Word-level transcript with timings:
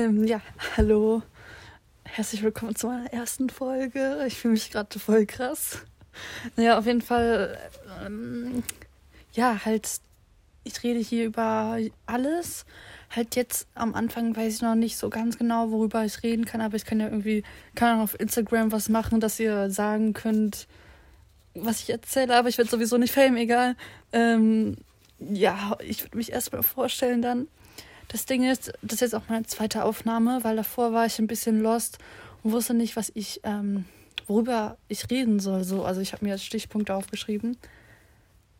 Ähm, 0.00 0.22
ja, 0.22 0.40
hallo. 0.76 1.22
Herzlich 2.04 2.44
willkommen 2.44 2.76
zu 2.76 2.86
meiner 2.86 3.12
ersten 3.12 3.50
Folge. 3.50 4.22
Ich 4.28 4.36
fühle 4.36 4.52
mich 4.52 4.70
gerade 4.70 4.96
voll 4.96 5.26
krass. 5.26 5.78
Naja, 6.54 6.78
auf 6.78 6.86
jeden 6.86 7.02
Fall, 7.02 7.58
ähm, 8.06 8.62
ja, 9.32 9.64
halt, 9.64 9.90
ich 10.62 10.84
rede 10.84 11.00
hier 11.00 11.24
über 11.24 11.78
alles. 12.06 12.64
Halt 13.10 13.34
jetzt 13.34 13.66
am 13.74 13.96
Anfang 13.96 14.36
weiß 14.36 14.54
ich 14.54 14.62
noch 14.62 14.76
nicht 14.76 14.96
so 14.96 15.10
ganz 15.10 15.36
genau, 15.36 15.72
worüber 15.72 16.04
ich 16.04 16.22
reden 16.22 16.44
kann, 16.44 16.60
aber 16.60 16.76
ich 16.76 16.84
kann 16.84 17.00
ja 17.00 17.08
irgendwie, 17.08 17.42
kann 17.74 17.98
auch 17.98 18.04
auf 18.04 18.20
Instagram 18.20 18.70
was 18.70 18.88
machen, 18.88 19.18
dass 19.18 19.40
ihr 19.40 19.68
sagen 19.68 20.12
könnt, 20.12 20.68
was 21.54 21.80
ich 21.80 21.90
erzähle, 21.90 22.36
aber 22.36 22.48
ich 22.48 22.56
werde 22.56 22.70
sowieso 22.70 22.98
nicht 22.98 23.12
fame, 23.12 23.36
egal. 23.38 23.74
Ähm, 24.12 24.76
ja, 25.18 25.76
ich 25.80 26.04
würde 26.04 26.16
mich 26.16 26.30
erstmal 26.30 26.62
vorstellen 26.62 27.20
dann. 27.20 27.48
Das 28.08 28.24
Ding 28.24 28.48
ist, 28.50 28.72
das 28.82 28.94
ist 28.94 29.00
jetzt 29.00 29.14
auch 29.14 29.28
meine 29.28 29.44
zweite 29.44 29.84
Aufnahme, 29.84 30.40
weil 30.42 30.56
davor 30.56 30.92
war 30.92 31.04
ich 31.04 31.18
ein 31.18 31.26
bisschen 31.26 31.60
lost 31.60 31.98
und 32.42 32.52
wusste 32.52 32.72
nicht, 32.74 32.96
was 32.96 33.12
ich, 33.14 33.40
ähm, 33.44 33.84
worüber 34.26 34.78
ich 34.88 35.10
reden 35.10 35.40
soll. 35.40 35.62
So, 35.64 35.84
also 35.84 36.00
ich 36.00 36.12
habe 36.12 36.24
mir 36.24 36.32
jetzt 36.32 36.44
Stichpunkte 36.44 36.94
aufgeschrieben. 36.94 37.58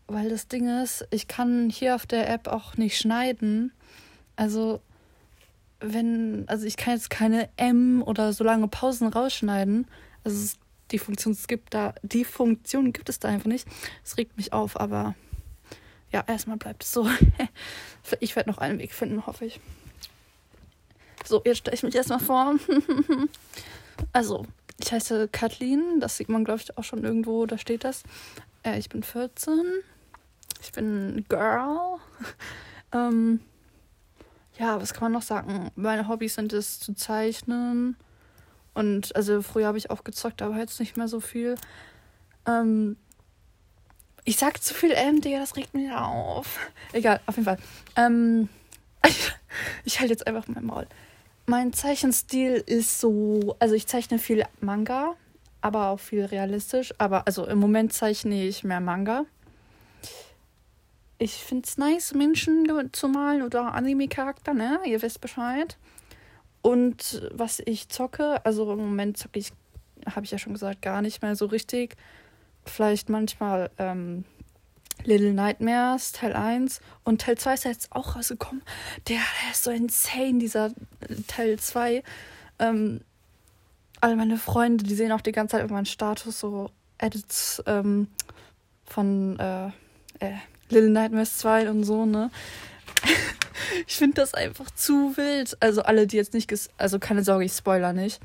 Weil 0.06 0.28
das 0.28 0.48
Ding 0.48 0.68
ist, 0.82 1.06
ich 1.10 1.28
kann 1.28 1.70
hier 1.70 1.94
auf 1.94 2.06
der 2.06 2.30
App 2.30 2.48
auch 2.48 2.76
nicht 2.76 2.98
schneiden. 2.98 3.72
Also, 4.36 4.80
wenn, 5.80 6.44
also 6.48 6.66
ich 6.66 6.76
kann 6.76 6.94
jetzt 6.94 7.10
keine 7.10 7.48
M 7.56 8.02
oder 8.02 8.32
so 8.32 8.44
lange 8.44 8.68
Pausen 8.68 9.08
rausschneiden. 9.08 9.86
Also 10.24 10.56
die 10.90 10.98
Funktion 10.98 11.36
gibt 11.46 11.74
da, 11.74 11.94
die 12.02 12.24
Funktion 12.24 12.92
gibt 12.92 13.08
es 13.08 13.18
da 13.18 13.28
einfach 13.28 13.48
nicht. 13.48 13.66
Es 14.04 14.16
regt 14.16 14.36
mich 14.36 14.52
auf, 14.52 14.78
aber 14.80 15.14
ja, 16.12 16.24
erstmal 16.26 16.56
bleibt 16.56 16.84
es 16.84 16.92
so. 16.92 17.08
ich 18.20 18.36
werde 18.36 18.50
noch 18.50 18.58
einen 18.58 18.78
Weg 18.78 18.92
finden, 18.92 19.26
hoffe 19.26 19.44
ich. 19.46 19.60
So, 21.24 21.42
jetzt 21.44 21.58
stelle 21.58 21.74
ich 21.74 21.82
mich 21.82 21.94
erstmal 21.94 22.20
vor. 22.20 22.54
also, 24.12 24.46
ich 24.80 24.92
heiße 24.92 25.28
Kathleen, 25.28 26.00
das 26.00 26.16
sieht 26.16 26.28
man, 26.28 26.44
glaube 26.44 26.60
ich, 26.62 26.78
auch 26.78 26.84
schon 26.84 27.04
irgendwo, 27.04 27.46
da 27.46 27.58
steht 27.58 27.84
das. 27.84 28.02
Äh, 28.62 28.78
ich 28.78 28.88
bin 28.88 29.02
14. 29.02 29.60
Ich 30.62 30.72
bin 30.72 31.24
Girl. 31.28 31.98
ähm, 32.92 33.40
ja, 34.58 34.80
was 34.80 34.94
kann 34.94 35.04
man 35.04 35.12
noch 35.12 35.22
sagen? 35.22 35.70
Meine 35.76 36.08
Hobbys 36.08 36.34
sind 36.34 36.52
es 36.52 36.80
zu 36.80 36.94
zeichnen. 36.94 37.96
Und 38.74 39.14
also 39.16 39.42
früher 39.42 39.66
habe 39.66 39.78
ich 39.78 39.90
auch 39.90 40.04
gezockt, 40.04 40.40
aber 40.40 40.56
jetzt 40.56 40.80
nicht 40.80 40.96
mehr 40.96 41.08
so 41.08 41.20
viel. 41.20 41.56
Ähm, 42.46 42.96
ich 44.28 44.36
sag 44.36 44.62
zu 44.62 44.74
viel 44.74 44.90
M, 44.90 45.22
Digga, 45.22 45.38
das 45.38 45.56
regt 45.56 45.72
mich 45.72 45.90
auf. 45.90 46.58
Egal, 46.92 47.18
auf 47.24 47.36
jeden 47.36 47.46
Fall. 47.46 47.56
Ähm, 47.96 48.50
ich, 49.06 49.32
ich 49.86 50.00
halte 50.00 50.12
jetzt 50.12 50.26
einfach 50.26 50.46
mein 50.48 50.66
Maul. 50.66 50.86
Mein 51.46 51.72
Zeichenstil 51.72 52.62
ist 52.66 53.00
so, 53.00 53.56
also 53.58 53.74
ich 53.74 53.86
zeichne 53.86 54.18
viel 54.18 54.44
Manga, 54.60 55.14
aber 55.62 55.88
auch 55.88 56.00
viel 56.00 56.26
realistisch. 56.26 56.92
Aber 56.98 57.26
also 57.26 57.46
im 57.46 57.58
Moment 57.58 57.94
zeichne 57.94 58.44
ich 58.44 58.64
mehr 58.64 58.80
Manga. 58.80 59.24
Ich 61.16 61.36
finde 61.36 61.66
es 61.66 61.78
nice, 61.78 62.12
Menschen 62.12 62.70
zu 62.92 63.08
malen 63.08 63.40
oder 63.40 63.72
Anime-Charakter, 63.72 64.52
ne? 64.52 64.80
Ihr 64.84 65.00
wisst 65.00 65.22
Bescheid. 65.22 65.78
Und 66.60 67.26
was 67.32 67.62
ich 67.64 67.88
zocke, 67.88 68.44
also 68.44 68.70
im 68.70 68.78
Moment 68.78 69.16
zocke 69.16 69.38
ich, 69.38 69.52
habe 70.04 70.26
ich 70.26 70.32
ja 70.32 70.38
schon 70.38 70.52
gesagt, 70.52 70.82
gar 70.82 71.00
nicht 71.00 71.22
mehr 71.22 71.34
so 71.34 71.46
richtig 71.46 71.96
vielleicht 72.68 73.08
manchmal 73.08 73.70
ähm, 73.78 74.24
Little 75.04 75.32
Nightmares 75.32 76.12
Teil 76.12 76.32
1 76.34 76.80
und 77.04 77.20
Teil 77.20 77.38
2 77.38 77.54
ist 77.54 77.64
ja 77.64 77.70
jetzt 77.70 77.92
auch 77.92 78.16
rausgekommen. 78.16 78.62
Der, 79.08 79.16
der 79.16 79.52
ist 79.52 79.64
so 79.64 79.70
insane, 79.70 80.38
dieser 80.38 80.66
äh, 80.66 81.14
Teil 81.26 81.58
2. 81.58 82.02
Ähm, 82.58 83.00
alle 84.00 84.16
meine 84.16 84.38
Freunde, 84.38 84.84
die 84.84 84.94
sehen 84.94 85.12
auch 85.12 85.20
die 85.20 85.32
ganze 85.32 85.56
Zeit 85.56 85.64
über 85.64 85.74
meinen 85.74 85.86
Status 85.86 86.40
so 86.40 86.70
Edits 86.98 87.62
ähm, 87.66 88.08
von 88.84 89.38
äh, 89.38 89.68
äh, 90.20 90.36
Little 90.68 90.90
Nightmares 90.90 91.38
2 91.38 91.70
und 91.70 91.84
so, 91.84 92.06
ne? 92.06 92.30
ich 93.86 93.96
finde 93.96 94.20
das 94.20 94.34
einfach 94.34 94.70
zu 94.70 95.16
wild. 95.16 95.56
Also 95.60 95.82
alle, 95.82 96.06
die 96.06 96.16
jetzt 96.16 96.34
nicht, 96.34 96.52
also 96.76 96.98
keine 96.98 97.24
Sorge, 97.24 97.44
ich 97.44 97.52
spoiler 97.52 97.92
nicht. 97.92 98.20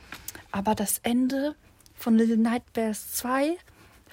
Aber 0.51 0.75
das 0.75 0.99
Ende 1.03 1.55
von 1.95 2.17
Little 2.17 2.37
Nightmares 2.37 3.13
2 3.13 3.57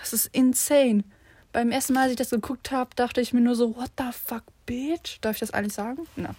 das 0.00 0.12
ist 0.12 0.26
insane. 0.32 1.04
Beim 1.52 1.70
ersten 1.72 1.94
Mal, 1.94 2.02
als 2.02 2.12
ich 2.12 2.16
das 2.16 2.30
geguckt 2.30 2.70
habe, 2.70 2.90
dachte 2.94 3.20
ich 3.20 3.32
mir 3.32 3.40
nur 3.40 3.56
so, 3.56 3.76
what 3.76 3.90
the 3.98 4.04
fuck, 4.12 4.44
bitch? 4.66 5.18
Darf 5.20 5.36
ich 5.36 5.40
das 5.40 5.50
eigentlich 5.52 5.74
sagen? 5.74 6.06
Na, 6.16 6.34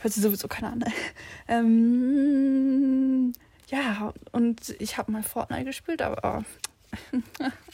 hört 0.00 0.14
sich 0.14 0.22
sowieso 0.22 0.46
keiner 0.48 0.72
an. 0.72 0.84
ähm, 1.48 3.32
ja, 3.68 4.12
und 4.30 4.76
ich 4.78 4.98
habe 4.98 5.10
mal 5.10 5.22
Fortnite 5.22 5.64
gespielt, 5.64 6.02
aber. 6.02 6.44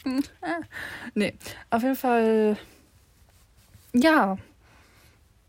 nee, 1.13 1.33
auf 1.69 1.83
jeden 1.83 1.95
Fall. 1.95 2.57
Ja. 3.93 4.37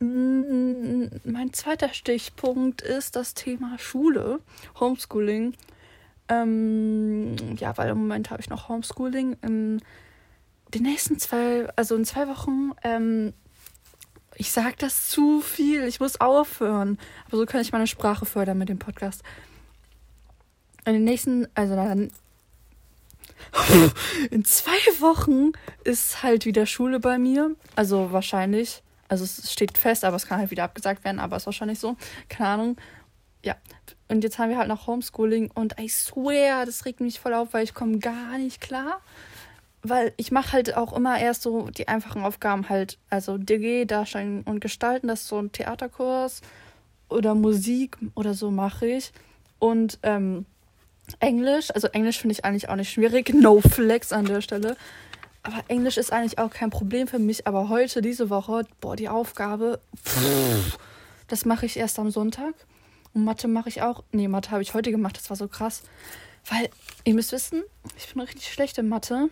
Mein 0.01 1.53
zweiter 1.53 1.93
Stichpunkt 1.93 2.81
ist 2.83 3.17
das 3.17 3.35
Thema 3.35 3.79
Schule, 3.79 4.41
Homeschooling. 4.79 5.55
Ähm, 6.31 7.35
ja, 7.57 7.77
weil 7.77 7.91
im 7.91 7.99
Moment 7.99 8.31
habe 8.31 8.41
ich 8.41 8.49
noch 8.49 8.69
Homeschooling. 8.69 9.37
In 9.43 9.83
den 10.73 10.83
nächsten 10.83 11.19
zwei, 11.19 11.69
also 11.77 11.97
in 11.97 12.05
zwei 12.05 12.29
Wochen, 12.29 12.71
ähm, 12.85 13.35
ich 14.37 14.53
sage 14.53 14.77
das 14.79 15.09
zu 15.09 15.41
viel, 15.41 15.85
ich 15.85 16.01
muss 16.01 16.21
aufhören. 16.21 16.99
Aber 17.27 17.37
so 17.37 17.47
kann 17.47 17.61
ich 17.61 17.73
meine 17.73 17.89
Sprache 17.89 18.25
fördern 18.25 18.59
mit 18.59 18.69
dem 18.69 18.79
Podcast. 18.79 19.23
In 20.87 20.95
den 20.95 21.05
nächsten, 21.05 21.49
also 21.55 21.75
dann. 21.75 22.11
In 24.31 24.45
zwei 24.45 24.79
Wochen 25.01 25.53
ist 25.85 26.23
halt 26.23 26.47
wieder 26.47 26.67
Schule 26.67 27.01
bei 27.01 27.19
mir. 27.19 27.57
Also 27.75 28.13
wahrscheinlich. 28.13 28.83
Also 29.09 29.25
es 29.25 29.53
steht 29.53 29.77
fest, 29.77 30.05
aber 30.05 30.17
es 30.17 30.27
kann 30.27 30.39
halt 30.39 30.53
wieder 30.53 30.65
abgesagt 30.65 31.05
werden, 31.05 31.19
aber 31.19 31.37
ist 31.37 31.47
wahrscheinlich 31.47 31.81
so. 31.81 31.97
Keine 32.29 32.49
Ahnung. 32.51 32.77
Ja, 33.43 33.57
und 34.11 34.25
jetzt 34.25 34.39
haben 34.39 34.51
wir 34.51 34.59
halt 34.59 34.69
noch 34.69 34.89
Homeschooling 34.89 35.53
und 35.55 35.79
I 35.79 35.89
swear, 35.89 36.67
das 36.67 36.85
regt 36.85 37.01
mich 37.01 37.21
voll 37.21 37.33
auf, 37.33 37.53
weil 37.53 37.63
ich 37.63 37.75
komme 37.75 37.99
gar 37.99 38.39
nicht 38.39 38.61
klar. 38.61 39.01
Weil 39.83 40.13
ich 40.17 40.33
mache 40.33 40.53
halt 40.53 40.77
auch 40.77 40.93
immer 40.95 41.19
erst 41.21 41.43
so 41.43 41.71
die 41.71 41.87
einfachen 41.87 42.25
Aufgaben 42.25 42.69
halt, 42.69 42.99
also 43.09 43.39
DG, 43.39 43.85
Darstellen 43.85 44.43
und 44.43 44.61
Gestalten, 44.61 45.07
das 45.07 45.23
ist 45.23 45.29
so 45.29 45.39
ein 45.39 45.53
Theaterkurs 45.53 46.43
oder 47.09 47.37
Musik 47.37 47.99
oder 48.17 48.35
so 48.35 48.51
mache 48.51 48.87
ich. 48.87 49.13
Und 49.61 50.01
ähm, 50.03 50.45
Englisch, 51.21 51.71
also 51.71 51.87
Englisch 51.89 52.19
finde 52.19 52.33
ich 52.33 52.45
eigentlich 52.45 52.69
auch 52.69 52.77
nicht 52.77 52.91
schwierig, 52.91 53.29
no 53.33 53.61
flex 53.61 54.13
an 54.13 54.25
der 54.25 54.41
Stelle. 54.41 54.77
Aber 55.45 55.63
Englisch 55.69 55.99
ist 55.99 56.13
eigentlich 56.13 56.39
auch 56.39 56.51
kein 56.51 56.71
Problem 56.71 57.07
für 57.07 57.21
mich. 57.21 57.47
Aber 57.47 57.69
heute, 57.69 58.03
diese 58.03 58.29
Woche, 58.29 58.67
boah, 58.81 58.97
die 58.97 59.09
Aufgabe, 59.09 59.81
pff, 60.05 60.79
das 61.29 61.45
mache 61.45 61.65
ich 61.67 61.77
erst 61.77 62.01
am 62.01 62.11
Sonntag. 62.11 62.55
Und 63.15 63.25
Mathe 63.25 63.49
mache 63.49 63.69
ich 63.69 63.83
auch. 63.83 64.05
Nee, 64.13 64.29
Mathe 64.29 64.51
habe 64.51 64.63
ich 64.63 64.75
heute 64.75 64.91
gemacht. 64.91 65.17
Das 65.17 65.31
war 65.31 65.37
so 65.37 65.49
krass. 65.49 65.83
Weil, 66.49 66.71
ihr 67.05 67.15
müsst 67.15 67.33
wissen, 67.33 67.63
ich 67.97 68.13
bin 68.13 68.21
richtig 68.21 68.53
schlecht 68.53 68.79
in 68.79 68.89
Mathe. 68.89 69.29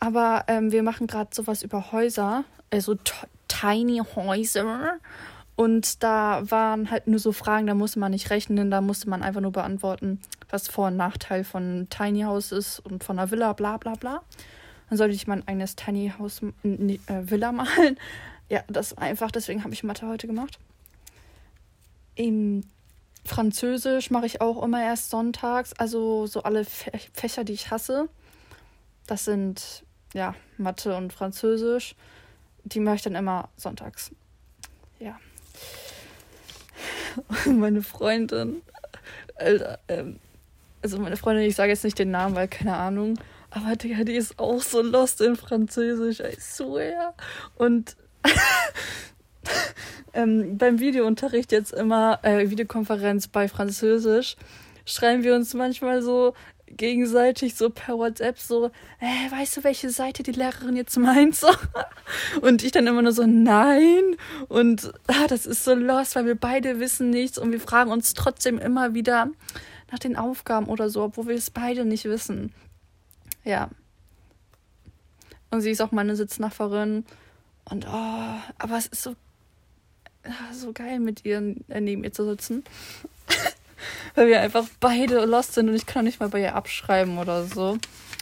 Aber 0.00 0.44
ähm, 0.48 0.72
wir 0.72 0.82
machen 0.82 1.06
gerade 1.06 1.34
sowas 1.34 1.62
über 1.62 1.92
Häuser. 1.92 2.44
Also 2.70 2.96
tiny 3.48 4.02
Häuser. 4.14 4.98
Und 5.56 6.02
da 6.02 6.42
waren 6.50 6.90
halt 6.90 7.06
nur 7.06 7.20
so 7.20 7.32
Fragen, 7.32 7.66
da 7.66 7.74
musste 7.74 8.00
man 8.00 8.10
nicht 8.10 8.30
rechnen, 8.30 8.70
da 8.70 8.80
musste 8.80 9.08
man 9.08 9.22
einfach 9.22 9.40
nur 9.40 9.52
beantworten, 9.52 10.20
was 10.50 10.66
Vor- 10.66 10.88
und 10.88 10.96
Nachteil 10.96 11.44
von 11.44 11.86
Tiny 11.90 12.22
House 12.22 12.50
ist 12.50 12.80
und 12.80 13.04
von 13.04 13.18
einer 13.18 13.30
Villa, 13.30 13.52
bla 13.52 13.76
bla 13.76 13.94
bla. 13.94 14.22
Dann 14.88 14.98
sollte 14.98 15.14
ich 15.14 15.26
mein 15.26 15.46
eigenes 15.46 15.76
Tiny 15.76 16.12
House 16.18 16.42
äh, 16.42 16.98
Villa 17.06 17.52
malen. 17.52 17.98
Ja, 18.48 18.62
das 18.66 18.98
einfach, 18.98 19.30
deswegen 19.30 19.62
habe 19.62 19.72
ich 19.72 19.84
Mathe 19.84 20.06
heute 20.06 20.26
gemacht. 20.26 20.58
Im 22.14 22.62
Französisch 23.24 24.10
mache 24.10 24.26
ich 24.26 24.40
auch 24.40 24.62
immer 24.62 24.82
erst 24.82 25.10
sonntags, 25.10 25.72
also 25.74 26.26
so 26.26 26.42
alle 26.42 26.64
Fächer, 26.64 27.44
die 27.44 27.54
ich 27.54 27.70
hasse. 27.70 28.08
Das 29.06 29.24
sind 29.24 29.84
ja 30.12 30.34
Mathe 30.58 30.96
und 30.96 31.12
Französisch. 31.12 31.94
Die 32.64 32.80
mache 32.80 32.96
ich 32.96 33.02
dann 33.02 33.14
immer 33.14 33.48
sonntags. 33.56 34.10
Ja. 34.98 35.18
meine 37.46 37.82
Freundin, 37.82 38.62
Alter, 39.36 39.78
ähm, 39.88 40.18
also 40.82 40.98
meine 40.98 41.16
Freundin, 41.16 41.46
ich 41.46 41.56
sage 41.56 41.70
jetzt 41.70 41.84
nicht 41.84 41.98
den 41.98 42.10
Namen, 42.10 42.34
weil 42.34 42.48
keine 42.48 42.76
Ahnung, 42.76 43.18
aber 43.50 43.76
Digga, 43.76 44.04
die 44.04 44.16
ist 44.16 44.38
auch 44.38 44.60
so 44.60 44.82
lost 44.82 45.20
in 45.20 45.36
Französisch, 45.36 46.20
I 46.20 46.36
swear. 46.40 47.14
Und 47.56 47.96
ähm, 50.14 50.58
beim 50.58 50.80
Videounterricht 50.80 51.52
jetzt 51.52 51.72
immer, 51.72 52.18
äh, 52.22 52.50
Videokonferenz 52.50 53.28
bei 53.28 53.48
Französisch, 53.48 54.36
schreiben 54.84 55.22
wir 55.22 55.34
uns 55.34 55.54
manchmal 55.54 56.02
so 56.02 56.34
gegenseitig 56.76 57.54
so 57.54 57.70
per 57.70 57.98
WhatsApp 57.98 58.38
so, 58.38 58.66
äh, 59.00 59.30
weißt 59.30 59.56
du, 59.56 59.64
welche 59.64 59.90
Seite 59.90 60.22
die 60.22 60.32
Lehrerin 60.32 60.76
jetzt 60.76 60.96
meint? 60.96 61.36
So. 61.36 61.48
Und 62.40 62.62
ich 62.62 62.72
dann 62.72 62.86
immer 62.86 63.02
nur 63.02 63.12
so, 63.12 63.26
nein. 63.26 64.16
Und 64.48 64.92
ah, 65.06 65.26
das 65.28 65.46
ist 65.46 65.64
so 65.64 65.74
lost, 65.74 66.16
weil 66.16 66.26
wir 66.26 66.34
beide 66.34 66.80
wissen 66.80 67.10
nichts 67.10 67.38
und 67.38 67.52
wir 67.52 67.60
fragen 67.60 67.90
uns 67.90 68.14
trotzdem 68.14 68.58
immer 68.58 68.94
wieder 68.94 69.28
nach 69.90 69.98
den 69.98 70.16
Aufgaben 70.16 70.66
oder 70.66 70.88
so, 70.90 71.02
obwohl 71.02 71.28
wir 71.28 71.34
es 71.36 71.50
beide 71.50 71.84
nicht 71.84 72.04
wissen. 72.04 72.52
Ja. 73.44 73.70
Und 75.50 75.60
sie 75.60 75.70
ist 75.70 75.80
auch 75.80 75.92
meine 75.92 76.16
Sitznachbarin. 76.16 77.04
Und 77.70 77.86
oh, 77.86 78.34
aber 78.58 78.76
es 78.76 78.86
ist 78.86 79.02
so, 79.02 79.14
so 80.52 80.72
geil, 80.72 81.00
mit 81.00 81.24
ihr 81.24 81.56
äh, 81.68 81.80
neben 81.80 82.04
ihr 82.04 82.12
zu 82.12 82.24
sitzen. 82.24 82.64
Weil 84.14 84.28
wir 84.28 84.40
einfach 84.40 84.66
beide 84.80 85.24
lost 85.24 85.54
sind 85.54 85.68
und 85.68 85.74
ich 85.74 85.86
kann 85.86 86.04
nicht 86.04 86.20
mal 86.20 86.28
bei 86.28 86.40
ihr 86.40 86.54
abschreiben 86.54 87.18
oder 87.18 87.44
so. 87.44 87.78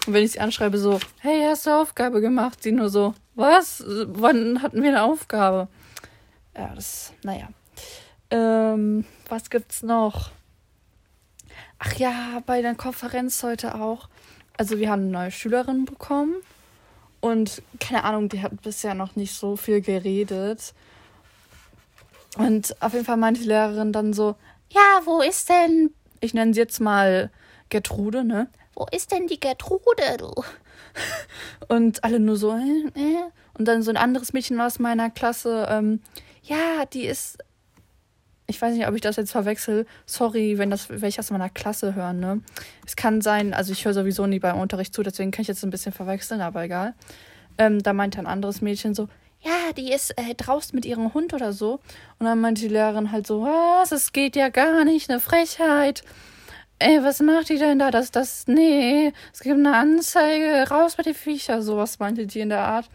Und 0.07 0.15
wenn 0.15 0.25
ich 0.25 0.33
sie 0.33 0.41
anschreibe, 0.41 0.79
so, 0.79 0.99
hey, 1.21 1.45
hast 1.47 1.67
du 1.67 1.71
Aufgabe 1.71 2.21
gemacht? 2.21 2.63
Sie 2.63 2.73
nur 2.73 2.89
so, 2.89 3.15
was? 3.35 3.85
Wann 3.87 4.63
hatten 4.63 4.83
wir 4.83 4.89
eine 4.89 5.03
Aufgabe? 5.03 5.69
Ja, 6.57 6.75
das, 6.75 7.13
naja. 7.23 7.49
Ähm, 8.31 9.05
was 9.29 9.51
gibt's 9.51 9.83
noch? 9.83 10.31
Ach 11.79 11.95
ja, 11.95 12.43
bei 12.47 12.63
der 12.63 12.75
Konferenz 12.75 13.43
heute 13.43 13.75
auch. 13.75 14.09
Also 14.57 14.79
wir 14.79 14.91
haben 14.91 15.03
eine 15.03 15.11
neue 15.11 15.31
Schülerin 15.31 15.85
bekommen. 15.85 16.35
Und 17.21 17.63
keine 17.79 18.05
Ahnung, 18.05 18.29
die 18.29 18.43
hat 18.43 18.63
bisher 18.63 18.95
noch 18.95 19.15
nicht 19.17 19.35
so 19.35 19.57
viel 19.57 19.81
geredet. 19.81 20.75
Und 22.39 22.81
auf 22.81 22.93
jeden 22.93 23.05
Fall 23.05 23.17
meinte 23.17 23.41
die 23.41 23.49
Lehrerin 23.49 23.93
dann 23.93 24.13
so, 24.13 24.37
ja, 24.71 25.01
wo 25.05 25.21
ist 25.21 25.49
denn, 25.49 25.91
ich 26.21 26.35
nenne 26.35 26.55
sie 26.55 26.61
jetzt 26.61 26.81
mal 26.81 27.31
Gertrude, 27.69 28.25
ne? 28.25 28.49
Wo 28.75 28.87
ist 28.91 29.13
denn 29.13 29.27
die 29.27 29.41
Gertrude, 29.41 30.17
du? 30.19 30.33
Und 31.69 32.05
alle 32.05 32.21
nur 32.21 32.37
so, 32.37 32.53
äh, 32.53 32.89
äh. 32.95 33.25
Und 33.59 33.67
dann 33.67 33.83
so 33.83 33.91
ein 33.91 33.97
anderes 33.97 34.33
Mädchen 34.33 34.61
aus 34.61 34.79
meiner 34.79 35.11
Klasse, 35.11 35.67
ähm, 35.69 36.01
ja, 36.43 36.87
die 36.93 37.05
ist, 37.05 37.39
ich 38.47 38.61
weiß 38.61 38.75
nicht, 38.75 38.87
ob 38.89 38.95
ich 38.95 39.03
das 39.03 39.17
jetzt 39.17 39.33
verwechsel. 39.33 39.87
Sorry, 40.07 40.59
wenn 40.59 40.71
das 40.71 40.89
welche 40.89 41.21
aus 41.21 41.31
meiner 41.31 41.51
Klasse 41.51 41.95
hören, 41.95 42.21
ne? 42.21 42.41
Es 42.87 42.97
kann 42.97 43.21
sein, 43.21 43.53
also 43.53 43.73
ich 43.73 43.85
höre 43.85 43.95
sowieso 43.95 44.27
nie 44.27 44.39
beim 44.39 44.59
Unterricht 44.59 44.95
zu, 44.95 45.03
deswegen 45.03 45.31
kann 45.31 45.43
ich 45.43 45.49
jetzt 45.49 45.63
ein 45.65 45.71
bisschen 45.71 45.93
verwechseln, 45.93 46.41
aber 46.41 46.65
egal. 46.65 46.95
Ähm, 47.59 47.83
da 47.83 47.93
meinte 47.93 48.19
ein 48.19 48.27
anderes 48.27 48.63
Mädchen 48.63 48.95
so, 48.95 49.09
ja, 49.43 49.73
die 49.77 49.93
ist 49.93 50.17
äh, 50.19 50.35
draußen 50.35 50.75
mit 50.75 50.85
ihrem 50.85 51.13
Hund 51.15 51.35
oder 51.35 51.53
so. 51.53 51.81
Und 52.19 52.27
dann 52.27 52.41
meinte 52.41 52.63
die 52.63 52.69
Lehrerin 52.69 53.11
halt 53.13 53.27
so, 53.27 53.43
was, 53.43 53.93
es 53.93 54.13
geht 54.13 54.37
ja 54.37 54.49
gar 54.49 54.85
nicht, 54.85 55.11
eine 55.11 55.21
Frechheit. 55.21 56.05
Ey, 56.79 57.03
was 57.03 57.21
macht 57.21 57.49
die 57.49 57.59
denn 57.59 57.79
da? 57.79 57.91
Das, 57.91 58.11
das, 58.11 58.47
nee, 58.47 59.13
es 59.33 59.41
gibt 59.41 59.57
eine 59.57 59.77
Anzeige, 59.77 60.69
raus 60.69 60.97
mit 60.97 61.07
den 61.07 61.15
Viecher, 61.15 61.63
sowas 61.63 61.99
meinte 61.99 62.27
die 62.27 62.41
in 62.41 62.49
der 62.49 62.61
Art. 62.61 62.89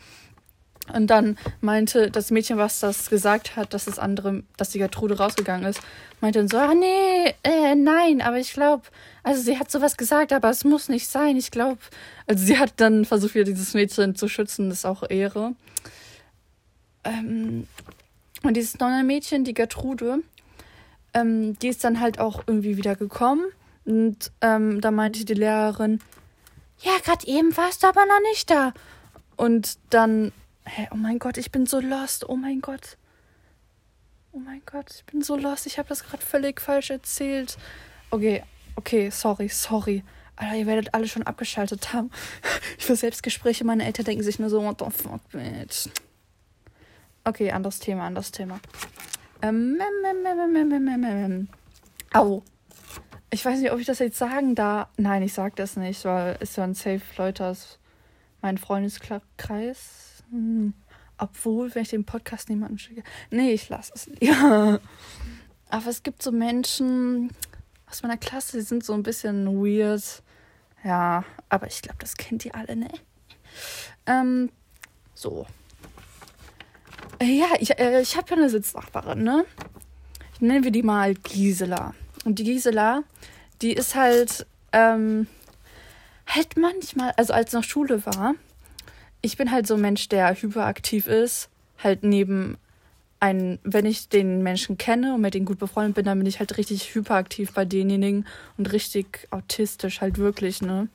Und 0.94 1.08
dann 1.08 1.38
meinte 1.60 2.10
das 2.12 2.32
Mädchen, 2.32 2.58
was 2.58 2.80
das 2.80 3.10
gesagt 3.10 3.58
hat, 3.58 3.74
dass 3.74 3.86
das 3.86 4.00
andere, 4.00 4.44
dass 4.56 4.70
die 4.70 4.80
Gertrude 4.80 5.18
rausgegangen 5.18 5.66
ist, 5.66 5.82
meinte 6.22 6.40
dann 6.40 6.48
so, 6.48 6.58
ah 6.58 6.74
nee, 6.74 7.34
äh, 7.44 7.76
nein, 7.76 8.22
aber 8.22 8.40
ich 8.40 8.54
glaube, 8.54 8.84
also 9.24 9.42
sie 9.42 9.60
hat 9.60 9.70
sowas 9.70 9.98
gesagt, 9.98 10.32
aber 10.32 10.50
es 10.50 10.64
muss 10.64 10.88
nicht 10.88 11.08
sein. 11.08 11.36
Ich 11.36 11.52
glaube, 11.52 11.80
also 12.26 12.46
sie 12.46 12.58
hat 12.58 12.74
dann 12.78 13.04
versucht, 13.04 13.36
dieses 13.36 13.74
Mädchen 13.74 14.16
zu 14.16 14.30
schützen, 14.30 14.70
das 14.70 14.80
ist 14.80 14.86
auch 14.86 15.04
Ehre. 15.10 15.56
Ähm, 17.08 17.68
und 18.44 18.56
dieses 18.56 18.80
neue 18.80 19.04
Mädchen, 19.04 19.44
die 19.44 19.54
Gertrude, 19.54 20.20
ähm, 21.14 21.58
die 21.60 21.70
ist 21.70 21.84
dann 21.84 22.00
halt 22.00 22.20
auch 22.20 22.44
irgendwie 22.46 22.78
wieder 22.78 22.96
gekommen. 22.96 23.46
Und 23.86 24.32
ähm, 24.42 24.82
da 24.82 24.92
meinte 24.92 25.26
die 25.26 25.34
Lehrerin, 25.34 26.02
ja, 26.80 26.92
gerade 27.04 27.26
eben 27.26 27.56
warst 27.58 27.84
du 27.84 27.88
aber 27.88 28.06
noch 28.06 28.22
nicht 28.32 28.50
da. 28.50 28.74
Und 29.36 29.78
dann, 29.90 30.32
hä, 30.66 30.88
oh 30.92 30.98
mein 30.98 31.20
Gott, 31.20 31.38
ich 31.38 31.52
bin 31.52 31.66
so 31.66 31.80
lost, 31.80 32.28
oh 32.28 32.36
mein 32.36 32.62
Gott. 32.62 32.98
Oh 34.34 34.40
mein 34.40 34.62
Gott, 34.66 34.92
ich 34.96 35.06
bin 35.06 35.24
so 35.24 35.36
lost, 35.36 35.66
ich 35.66 35.80
habe 35.80 35.90
das 35.90 36.04
gerade 36.04 36.24
völlig 36.24 36.62
falsch 36.62 36.92
erzählt. 36.92 37.58
Okay, 38.12 38.44
okay, 38.76 39.10
sorry, 39.10 39.48
sorry. 39.48 40.04
Alter, 40.36 40.56
ihr 40.56 40.68
werdet 40.68 40.94
alle 40.94 41.08
schon 41.08 41.24
abgeschaltet 41.24 41.94
haben. 41.94 42.12
Ich 42.78 42.86
für 42.86 42.96
Selbstgespräche, 42.96 43.64
meine 43.64 43.86
Eltern 43.86 44.06
denken 44.06 44.24
sich 44.24 44.38
nur 44.38 44.50
so, 44.50 44.62
what 44.64 44.80
the 44.80 44.92
fuck, 44.92 45.22
bitch. 45.32 45.90
Okay, 47.28 47.52
anderes 47.52 47.80
Thema, 47.80 48.06
anderes 48.06 48.32
Thema. 48.32 48.62
Ähm, 49.42 49.78
Au. 52.14 52.42
Ich 53.30 53.44
weiß 53.44 53.60
nicht, 53.60 53.74
ob 53.74 53.80
ich 53.80 53.86
das 53.86 54.00
jetzt 54.00 54.18
sagen 54.18 54.56
darf. 54.56 54.88
Nein, 54.96 55.24
ich 55.24 55.34
sag 55.34 55.58
das 55.58 55.76
nicht, 55.76 56.06
weil 56.06 56.38
es 56.40 56.56
ja 56.56 56.64
ein 56.64 56.74
Safe 56.74 57.02
Leute 57.18 57.46
aus 57.46 57.80
meinem 58.42 58.58
Freundeskreis. 58.58 60.24
Hm. 60.32 60.74
Obwohl, 61.18 61.76
wenn 61.76 61.82
ich 61.82 61.90
den 61.90 62.06
Podcast 62.06 62.48
niemanden 62.48 62.80
schicke. 62.80 63.04
Nee, 63.30 63.52
ich 63.52 63.68
lasse 63.68 63.92
es 63.94 64.06
lieber. 64.06 64.80
Aber 65.70 65.88
es 65.88 66.04
gibt 66.04 66.24
so 66.24 66.32
Menschen 66.32 67.32
aus 67.92 68.04
meiner 68.04 68.16
Klasse, 68.16 68.56
die 68.56 68.64
sind 68.64 68.86
so 68.86 68.94
ein 68.94 69.04
bisschen 69.04 69.48
weird. 69.48 70.24
Ja, 70.82 71.26
aber 71.50 71.68
ich 71.68 71.82
glaube, 71.82 71.98
das 72.00 72.16
kennt 72.16 72.46
ihr 72.46 72.56
alle, 72.56 72.78
ne? 72.78 72.88
Ähm, 74.06 74.50
so. 75.14 75.46
Ja, 77.22 77.48
ich, 77.60 77.78
äh, 77.80 78.02
ich 78.02 78.16
habe 78.16 78.30
ja 78.30 78.38
eine 78.38 78.50
Sitznachbarin, 78.50 79.24
ne? 79.24 79.46
Ich 80.34 80.42
nenne 80.42 80.64
wir 80.64 80.72
die 80.72 80.84
mal 80.84 81.16
Gisela. 81.16 81.94
Und 82.26 82.40
die 82.40 82.44
Gisela, 82.44 83.04
die 83.62 83.74
ist 83.74 83.96
halt, 83.96 84.46
ähm, 84.72 85.28
halt 86.28 86.58
manchmal, 86.58 87.12
also 87.18 87.34
als 87.34 87.54
noch 87.54 87.64
Schule 87.64 88.06
war, 88.06 88.36
ich 89.22 89.38
bin 89.38 89.52
halt 89.52 89.66
so 89.66 89.76
ein 89.76 89.82
Mensch, 89.82 90.10
der 90.10 90.34
hyperaktiv 90.40 91.08
ist, 91.08 91.50
halt 91.84 92.04
neben 92.04 92.58
ein, 93.20 93.58
wenn 93.64 93.86
ich 93.86 94.10
den 94.10 94.44
Menschen 94.44 94.78
kenne 94.78 95.16
und 95.16 95.22
mit 95.22 95.34
denen 95.34 95.46
gut 95.46 95.58
befreundet 95.58 95.96
bin, 95.96 96.06
dann 96.06 96.20
bin 96.20 96.28
ich 96.28 96.40
halt 96.40 96.58
richtig 96.58 96.94
hyperaktiv 96.94 97.52
bei 97.54 97.66
denjenigen 97.66 98.28
und 98.58 98.72
richtig 98.72 99.28
autistisch 99.32 100.02
halt 100.02 100.18
wirklich, 100.20 100.62
ne? 100.62 100.88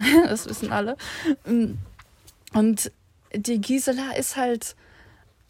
das 0.24 0.48
wissen 0.48 0.72
alle. 0.72 0.96
Und 1.44 2.92
die 3.34 3.60
Gisela 3.60 4.12
ist 4.16 4.36
halt 4.36 4.74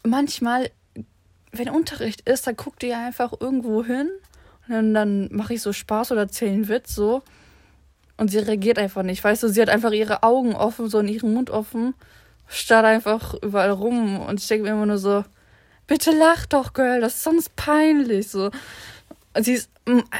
manchmal, 0.03 0.69
wenn 1.51 1.69
Unterricht 1.69 2.21
ist, 2.21 2.47
dann 2.47 2.55
guckt 2.55 2.81
die 2.81 2.93
einfach 2.93 3.33
irgendwo 3.39 3.83
hin 3.83 4.09
und 4.67 4.73
dann, 4.73 4.93
dann 4.93 5.29
mache 5.31 5.55
ich 5.55 5.61
so 5.61 5.73
Spaß 5.73 6.11
oder 6.11 6.21
erzähle 6.21 6.51
einen 6.51 6.67
Witz 6.67 6.95
so. 6.95 7.21
Und 8.15 8.29
sie 8.29 8.39
reagiert 8.39 8.77
einfach 8.77 9.03
nicht. 9.03 9.23
Weißt 9.23 9.43
du, 9.43 9.49
sie 9.49 9.61
hat 9.61 9.69
einfach 9.69 9.91
ihre 9.91 10.23
Augen 10.23 10.55
offen, 10.55 10.87
so 10.87 10.99
in 10.99 11.07
ihren 11.07 11.33
Mund 11.33 11.49
offen, 11.49 11.95
starrt 12.47 12.85
einfach 12.85 13.33
überall 13.41 13.71
rum. 13.71 14.19
Und 14.19 14.39
ich 14.39 14.47
denke 14.47 14.65
mir 14.65 14.71
immer 14.71 14.85
nur 14.85 14.99
so, 14.99 15.25
bitte 15.87 16.11
lach 16.11 16.45
doch, 16.45 16.73
Girl, 16.73 17.01
das 17.01 17.15
ist 17.15 17.23
sonst 17.23 17.55
peinlich. 17.55 18.29
So. 18.29 18.51
Sie 19.39 19.53
ist 19.53 19.69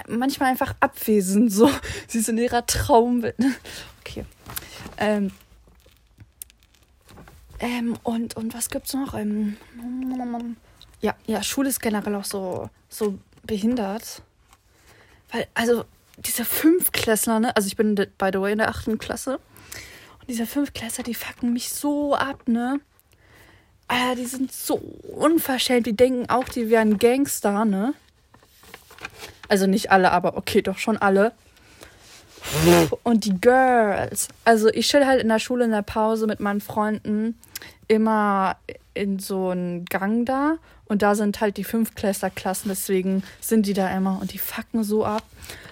manchmal 0.07 0.49
einfach 0.49 0.75
abwesend, 0.79 1.51
so. 1.51 1.69
Sie 2.07 2.19
ist 2.19 2.29
in 2.29 2.37
ihrer 2.37 2.65
Traumwelt. 2.65 3.35
Okay. 4.01 4.25
Ähm, 4.97 5.31
ähm, 7.59 7.97
und, 8.03 8.35
und 8.35 8.53
was 8.53 8.69
gibt's 8.69 8.93
noch? 8.93 9.13
Ähm, 9.13 9.57
ja, 11.01 11.15
ja, 11.25 11.43
Schule 11.43 11.69
ist 11.69 11.81
generell 11.81 12.15
auch 12.15 12.25
so, 12.25 12.69
so 12.89 13.17
behindert. 13.43 14.21
Weil, 15.31 15.47
also, 15.53 15.85
diese 16.17 16.45
Fünfklässler, 16.45 17.39
ne? 17.39 17.55
Also 17.55 17.67
ich 17.67 17.75
bin, 17.75 17.95
by 17.95 18.29
the 18.31 18.39
way, 18.39 18.51
in 18.51 18.59
der 18.59 18.69
achten 18.69 18.97
Klasse. 18.97 19.39
Und 20.19 20.29
diese 20.29 20.45
Fünfklässler, 20.45 21.03
die 21.03 21.15
fucken 21.15 21.53
mich 21.53 21.69
so 21.69 22.15
ab, 22.15 22.47
ne? 22.47 22.79
Alter, 23.87 24.15
die 24.15 24.25
sind 24.25 24.51
so 24.51 24.75
unverschämt. 24.75 25.85
Die 25.85 25.95
denken 25.95 26.29
auch, 26.29 26.45
die 26.45 26.69
wären 26.69 26.97
Gangster, 26.97 27.65
ne? 27.65 27.93
Also 29.49 29.67
nicht 29.67 29.91
alle, 29.91 30.11
aber 30.11 30.37
okay, 30.37 30.61
doch 30.61 30.77
schon 30.77 30.97
alle. 30.97 31.33
Und 33.03 33.25
die 33.25 33.39
Girls. 33.39 34.27
Also 34.45 34.69
ich 34.69 34.87
chill 34.87 35.05
halt 35.05 35.21
in 35.21 35.29
der 35.29 35.39
Schule 35.39 35.65
in 35.65 35.71
der 35.71 35.81
Pause 35.81 36.27
mit 36.27 36.39
meinen 36.39 36.61
Freunden 36.61 37.37
immer 37.87 38.57
in 38.93 39.19
so 39.19 39.49
einen 39.49 39.85
Gang 39.85 40.25
da. 40.25 40.57
Und 40.85 41.01
da 41.01 41.15
sind 41.15 41.41
halt 41.41 41.57
die 41.57 41.63
Fünfklässlerklassen, 41.63 42.69
deswegen 42.69 43.23
sind 43.39 43.65
die 43.65 43.73
da 43.73 43.89
immer 43.95 44.19
und 44.21 44.33
die 44.33 44.37
fucken 44.37 44.83
so 44.83 45.05
ab. 45.05 45.23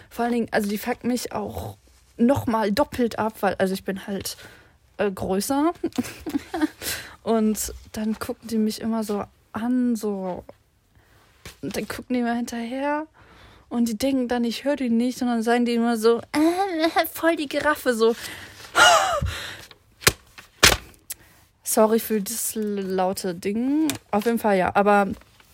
Vor 0.10 0.26
allen 0.26 0.34
Dingen, 0.34 0.48
also 0.52 0.70
die 0.70 0.78
fucken 0.78 1.10
mich 1.10 1.32
auch 1.32 1.78
nochmal 2.18 2.72
doppelt 2.72 3.20
ab, 3.20 3.34
weil, 3.42 3.56
also 3.56 3.74
ich 3.74 3.84
bin 3.84 4.08
halt 4.08 4.38
äh, 4.98 5.12
größer. 5.12 5.74
und 7.24 7.74
dann 7.92 8.18
gucken 8.20 8.48
die 8.48 8.58
mich 8.58 8.82
immer 8.82 9.04
so 9.04 9.24
an, 9.52 9.96
so. 9.96 10.44
Und 11.62 11.76
dann 11.76 11.88
gucken 11.88 12.16
die 12.16 12.22
mir 12.22 12.34
hinterher. 12.34 13.06
Und 13.72 13.88
die 13.88 13.98
denken 13.98 14.28
dann, 14.28 14.44
ich 14.44 14.66
höre 14.66 14.76
die 14.76 14.90
nicht, 14.90 15.18
sondern 15.18 15.44
sagen 15.44 15.64
die 15.64 15.76
immer 15.76 15.96
so, 15.96 16.18
äh, 16.34 17.06
voll 17.12 17.38
die 17.38 17.48
Giraffe, 17.48 17.94
so. 17.94 18.18
Sorry 21.64 22.00
für 22.00 22.20
das 22.20 22.52
laute 22.56 23.34
Ding. 23.34 23.88
Auf 24.12 24.26
jeden 24.26 24.40
Fall 24.40 24.58
ja, 24.58 24.76
aber 24.76 25.08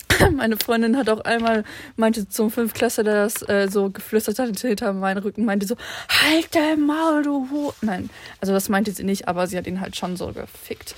meine 0.35 0.57
Freundin 0.57 0.97
hat 0.97 1.09
auch 1.09 1.19
einmal, 1.25 1.63
meinte 1.95 2.27
zum 2.27 2.49
Fünfklässler, 2.49 3.03
der 3.03 3.23
das 3.25 3.47
äh, 3.47 3.67
so 3.69 3.91
geflüstert 3.91 4.39
hat 4.39 4.59
hinter 4.59 4.93
meinen 4.93 5.19
Rücken, 5.19 5.45
meinte 5.45 5.67
so, 5.67 5.75
halt 6.09 6.55
dein 6.55 6.81
Maul, 6.81 7.21
du 7.21 7.47
Hu. 7.51 7.71
Nein, 7.81 8.09
also 8.41 8.51
das 8.51 8.67
meinte 8.67 8.91
sie 8.93 9.03
nicht, 9.03 9.27
aber 9.27 9.45
sie 9.45 9.59
hat 9.59 9.67
ihn 9.67 9.79
halt 9.79 9.95
schon 9.95 10.17
so 10.17 10.33
gefickt. 10.33 10.95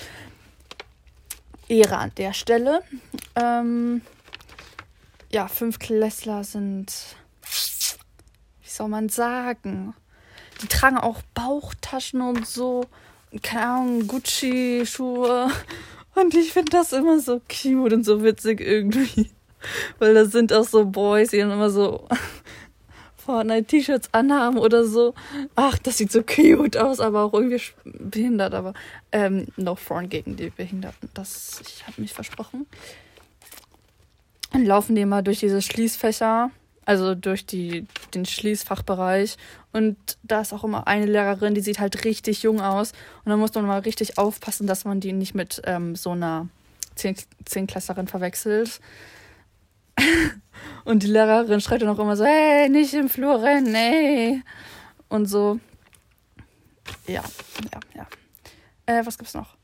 Ehre 1.68 1.98
an 1.98 2.14
der 2.16 2.32
Stelle. 2.32 2.82
Ähm, 3.36 4.04
ja, 5.32 5.48
Fünfklässler 5.48 6.44
sind, 6.44 6.94
wie 8.62 8.70
soll 8.70 8.88
man 8.88 9.10
sagen, 9.10 9.94
die 10.62 10.68
tragen 10.68 10.98
auch 10.98 11.22
Bauchtaschen 11.34 12.22
und 12.22 12.48
so, 12.48 12.86
keine 13.44 13.68
Ahnung, 13.68 14.08
Gucci-Schuhe 14.08 15.52
und 16.16 16.34
ich 16.34 16.54
finde 16.54 16.72
das 16.72 16.92
immer 16.94 17.20
so 17.20 17.42
cute 17.48 17.94
und 17.94 18.04
so 18.04 18.24
witzig 18.24 18.60
irgendwie. 18.62 19.30
Weil 20.00 20.14
da 20.14 20.26
sind 20.26 20.54
auch 20.54 20.64
so 20.64 20.86
Boys, 20.86 21.30
die 21.30 21.40
dann 21.40 21.52
immer 21.52 21.70
so 21.70 22.08
Fortnite-T-Shirts 23.18 24.10
anhaben 24.14 24.58
oder 24.58 24.86
so. 24.86 25.14
Ach, 25.56 25.78
das 25.78 25.98
sieht 25.98 26.12
so 26.12 26.24
cute 26.24 26.78
aus, 26.78 27.00
aber 27.00 27.24
auch 27.24 27.34
irgendwie 27.34 27.62
behindert. 27.84 28.54
Aber 28.54 28.74
ähm, 29.12 29.48
no 29.58 29.76
front 29.76 30.10
gegen 30.10 30.36
die 30.36 30.50
Behinderten. 30.50 31.10
Das, 31.14 31.62
ich 31.66 31.86
habe 31.86 32.02
mich 32.02 32.14
versprochen. 32.14 32.66
Dann 34.52 34.66
laufen 34.66 34.96
die 34.96 35.02
immer 35.02 35.22
durch 35.22 35.40
diese 35.40 35.62
Schließfächer 35.62 36.52
also 36.90 37.14
durch 37.14 37.46
die, 37.46 37.86
den 38.16 38.26
Schließfachbereich. 38.26 39.38
Und 39.74 39.96
da 40.24 40.42
ist 40.42 40.54
auch 40.54 40.64
immer 40.64 40.88
eine 40.88 41.06
Lehrerin, 41.06 41.54
die 41.54 41.62
sieht 41.62 41.80
halt 41.80 42.04
richtig 42.04 42.42
jung 42.42 42.62
aus. 42.62 42.94
Und 43.24 43.30
da 43.30 43.38
muss 43.38 43.54
man 43.54 43.68
mal 43.68 43.82
richtig 43.82 44.18
aufpassen, 44.18 44.66
dass 44.66 44.86
man 44.86 45.00
die 45.00 45.14
nicht 45.14 45.36
mit 45.36 45.62
ähm, 45.66 45.96
so 45.96 46.14
einer 46.14 46.48
Zehnklässlerin 46.96 48.08
verwechselt. 48.08 48.82
und 50.84 51.04
die 51.04 51.08
Lehrerin 51.08 51.62
schreit 51.62 51.84
dann 51.84 51.90
auch 51.90 52.00
immer 52.00 52.18
so, 52.18 52.26
hey, 52.26 52.70
nicht 52.70 52.96
im 52.96 53.08
Flur 53.08 53.40
rennen, 53.44 53.76
ey. 53.76 54.42
Und 55.10 55.28
so. 55.28 55.60
Ja, 57.06 57.24
ja, 57.72 57.80
ja. 57.94 58.08
Äh, 58.88 59.06
was 59.06 59.20
gibt's 59.20 59.36
noch? 59.36 59.56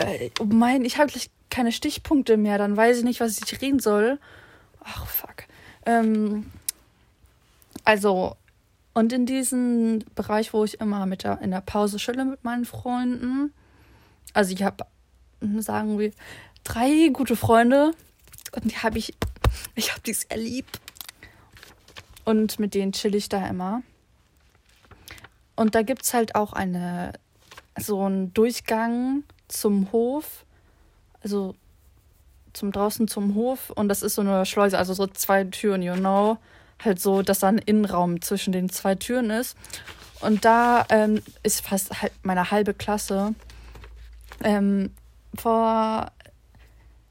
Äh, 0.00 0.30
oh 0.40 0.44
mein, 0.44 0.84
ich 0.84 0.98
habe 0.98 1.12
gleich 1.12 1.30
keine 1.50 1.72
Stichpunkte 1.72 2.36
mehr, 2.36 2.58
dann 2.58 2.76
weiß 2.76 2.98
ich 2.98 3.04
nicht, 3.04 3.20
was 3.20 3.38
ich 3.38 3.60
reden 3.60 3.80
soll. 3.80 4.18
Ach, 4.82 5.06
fuck. 5.06 5.44
Ähm, 5.84 6.50
also, 7.84 8.36
und 8.94 9.12
in 9.12 9.26
diesem 9.26 10.00
Bereich, 10.14 10.52
wo 10.52 10.64
ich 10.64 10.80
immer 10.80 11.06
mit 11.06 11.24
der, 11.24 11.40
in 11.40 11.50
der 11.50 11.60
Pause 11.60 11.98
schülle 11.98 12.24
mit 12.24 12.44
meinen 12.44 12.64
Freunden, 12.64 13.52
also 14.32 14.52
ich 14.52 14.62
habe, 14.62 14.84
sagen 15.58 15.98
wir, 15.98 16.12
drei 16.64 17.08
gute 17.12 17.36
Freunde 17.36 17.92
und 18.52 18.70
die 18.70 18.76
habe 18.76 18.98
ich, 18.98 19.14
ich 19.74 19.90
habe 19.90 20.02
die 20.02 20.12
sehr 20.12 20.36
lieb. 20.36 20.66
Und 22.24 22.58
mit 22.58 22.74
denen 22.74 22.92
chill 22.92 23.14
ich 23.14 23.28
da 23.28 23.46
immer. 23.48 23.82
Und 25.56 25.74
da 25.74 25.82
gibt 25.82 26.02
es 26.02 26.14
halt 26.14 26.34
auch 26.34 26.52
eine, 26.52 27.12
so 27.78 28.04
einen 28.04 28.32
Durchgang 28.34 29.24
zum 29.48 29.90
Hof. 29.92 30.44
Also 31.22 31.54
zum 32.52 32.72
draußen 32.72 33.08
zum 33.08 33.34
Hof 33.34 33.70
und 33.70 33.88
das 33.88 34.02
ist 34.02 34.16
so 34.16 34.22
eine 34.22 34.44
Schleuse, 34.46 34.78
also 34.78 34.94
so 34.94 35.06
zwei 35.06 35.44
Türen, 35.44 35.82
you 35.82 35.94
know. 35.94 36.38
Halt 36.82 36.98
so, 36.98 37.22
dass 37.22 37.40
da 37.40 37.48
ein 37.48 37.58
Innenraum 37.58 38.22
zwischen 38.22 38.52
den 38.52 38.70
zwei 38.70 38.94
Türen 38.94 39.30
ist. 39.30 39.56
Und 40.20 40.44
da 40.44 40.86
ähm, 40.88 41.22
ist 41.42 41.60
fast 41.60 42.02
halt 42.02 42.12
meine 42.22 42.50
halbe 42.50 42.72
Klasse. 42.72 43.34
Ähm, 44.42 44.94
vor 45.36 46.10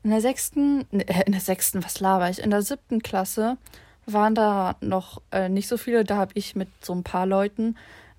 in 0.03 0.11
der 0.11 0.21
sechsten, 0.21 0.87
äh, 0.91 1.23
in 1.25 1.33
der 1.33 1.41
sechsten, 1.41 1.83
was 1.83 1.99
laber 1.99 2.29
ich? 2.29 2.39
In 2.39 2.49
der 2.49 2.61
siebten 2.61 3.01
Klasse 3.01 3.57
waren 4.05 4.35
da 4.35 4.75
noch 4.81 5.21
äh, 5.31 5.49
nicht 5.49 5.67
so 5.67 5.77
viele. 5.77 6.03
Da 6.03 6.17
habe 6.17 6.31
ich 6.35 6.55
mit 6.55 6.69
so 6.81 6.93
ein 6.93 7.03
paar 7.03 7.25
Leuten 7.25 7.77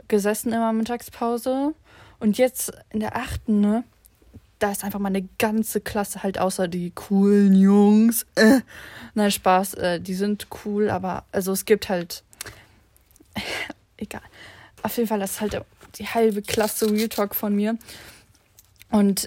gesessen 0.09 0.53
immer 0.53 0.73
Mittagspause. 0.73 1.75
Und 2.19 2.39
jetzt 2.39 2.73
in 2.91 3.01
der 3.01 3.17
achten, 3.17 3.61
ne? 3.61 3.85
Da 4.61 4.71
ist 4.71 4.85
einfach 4.85 5.01
mal 5.01 5.09
eine 5.09 5.29
ganze 5.39 5.81
Klasse 5.81 6.23
halt 6.23 6.39
außer 6.39 6.69
die 6.69 6.93
coolen 6.93 7.55
Jungs. 7.55 8.27
Äh. 8.37 8.61
Nein, 9.15 9.31
Spaß, 9.31 9.75
äh, 9.75 10.01
die 10.01 10.15
sind 10.15 10.47
cool, 10.65 10.91
aber 10.91 11.25
also 11.33 11.53
es 11.53 11.65
gibt 11.65 11.89
halt 11.89 12.23
egal. 13.97 14.23
Auf 14.83 14.97
jeden 14.97 15.09
Fall 15.09 15.19
das 15.19 15.33
ist 15.33 15.41
halt 15.41 15.61
die 15.97 16.07
halbe 16.07 16.43
Klasse 16.43 16.91
Real 16.91 17.09
Talk 17.09 17.35
von 17.35 17.55
mir. 17.55 17.77
Und 18.91 19.27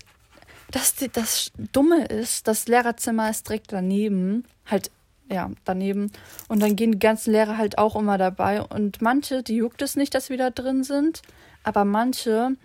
das, 0.71 0.95
das 1.13 1.51
Dumme 1.71 2.05
ist, 2.05 2.47
das 2.47 2.67
Lehrerzimmer 2.67 3.29
ist 3.29 3.47
direkt 3.47 3.71
daneben, 3.71 4.45
halt 4.65 4.91
ja, 5.29 5.49
daneben. 5.65 6.11
Und 6.47 6.61
dann 6.61 6.75
gehen 6.75 6.93
die 6.93 6.99
ganzen 6.99 7.31
Lehrer 7.31 7.57
halt 7.57 7.77
auch 7.77 7.95
immer 7.95 8.17
dabei. 8.17 8.61
Und 8.61 9.01
manche, 9.01 9.41
die 9.41 9.55
juckt 9.55 9.81
es 9.81 9.95
nicht, 9.95 10.13
dass 10.13 10.29
wir 10.29 10.37
da 10.37 10.49
drin 10.49 10.83
sind. 10.83 11.21
Aber 11.63 11.85
manche 11.85 12.55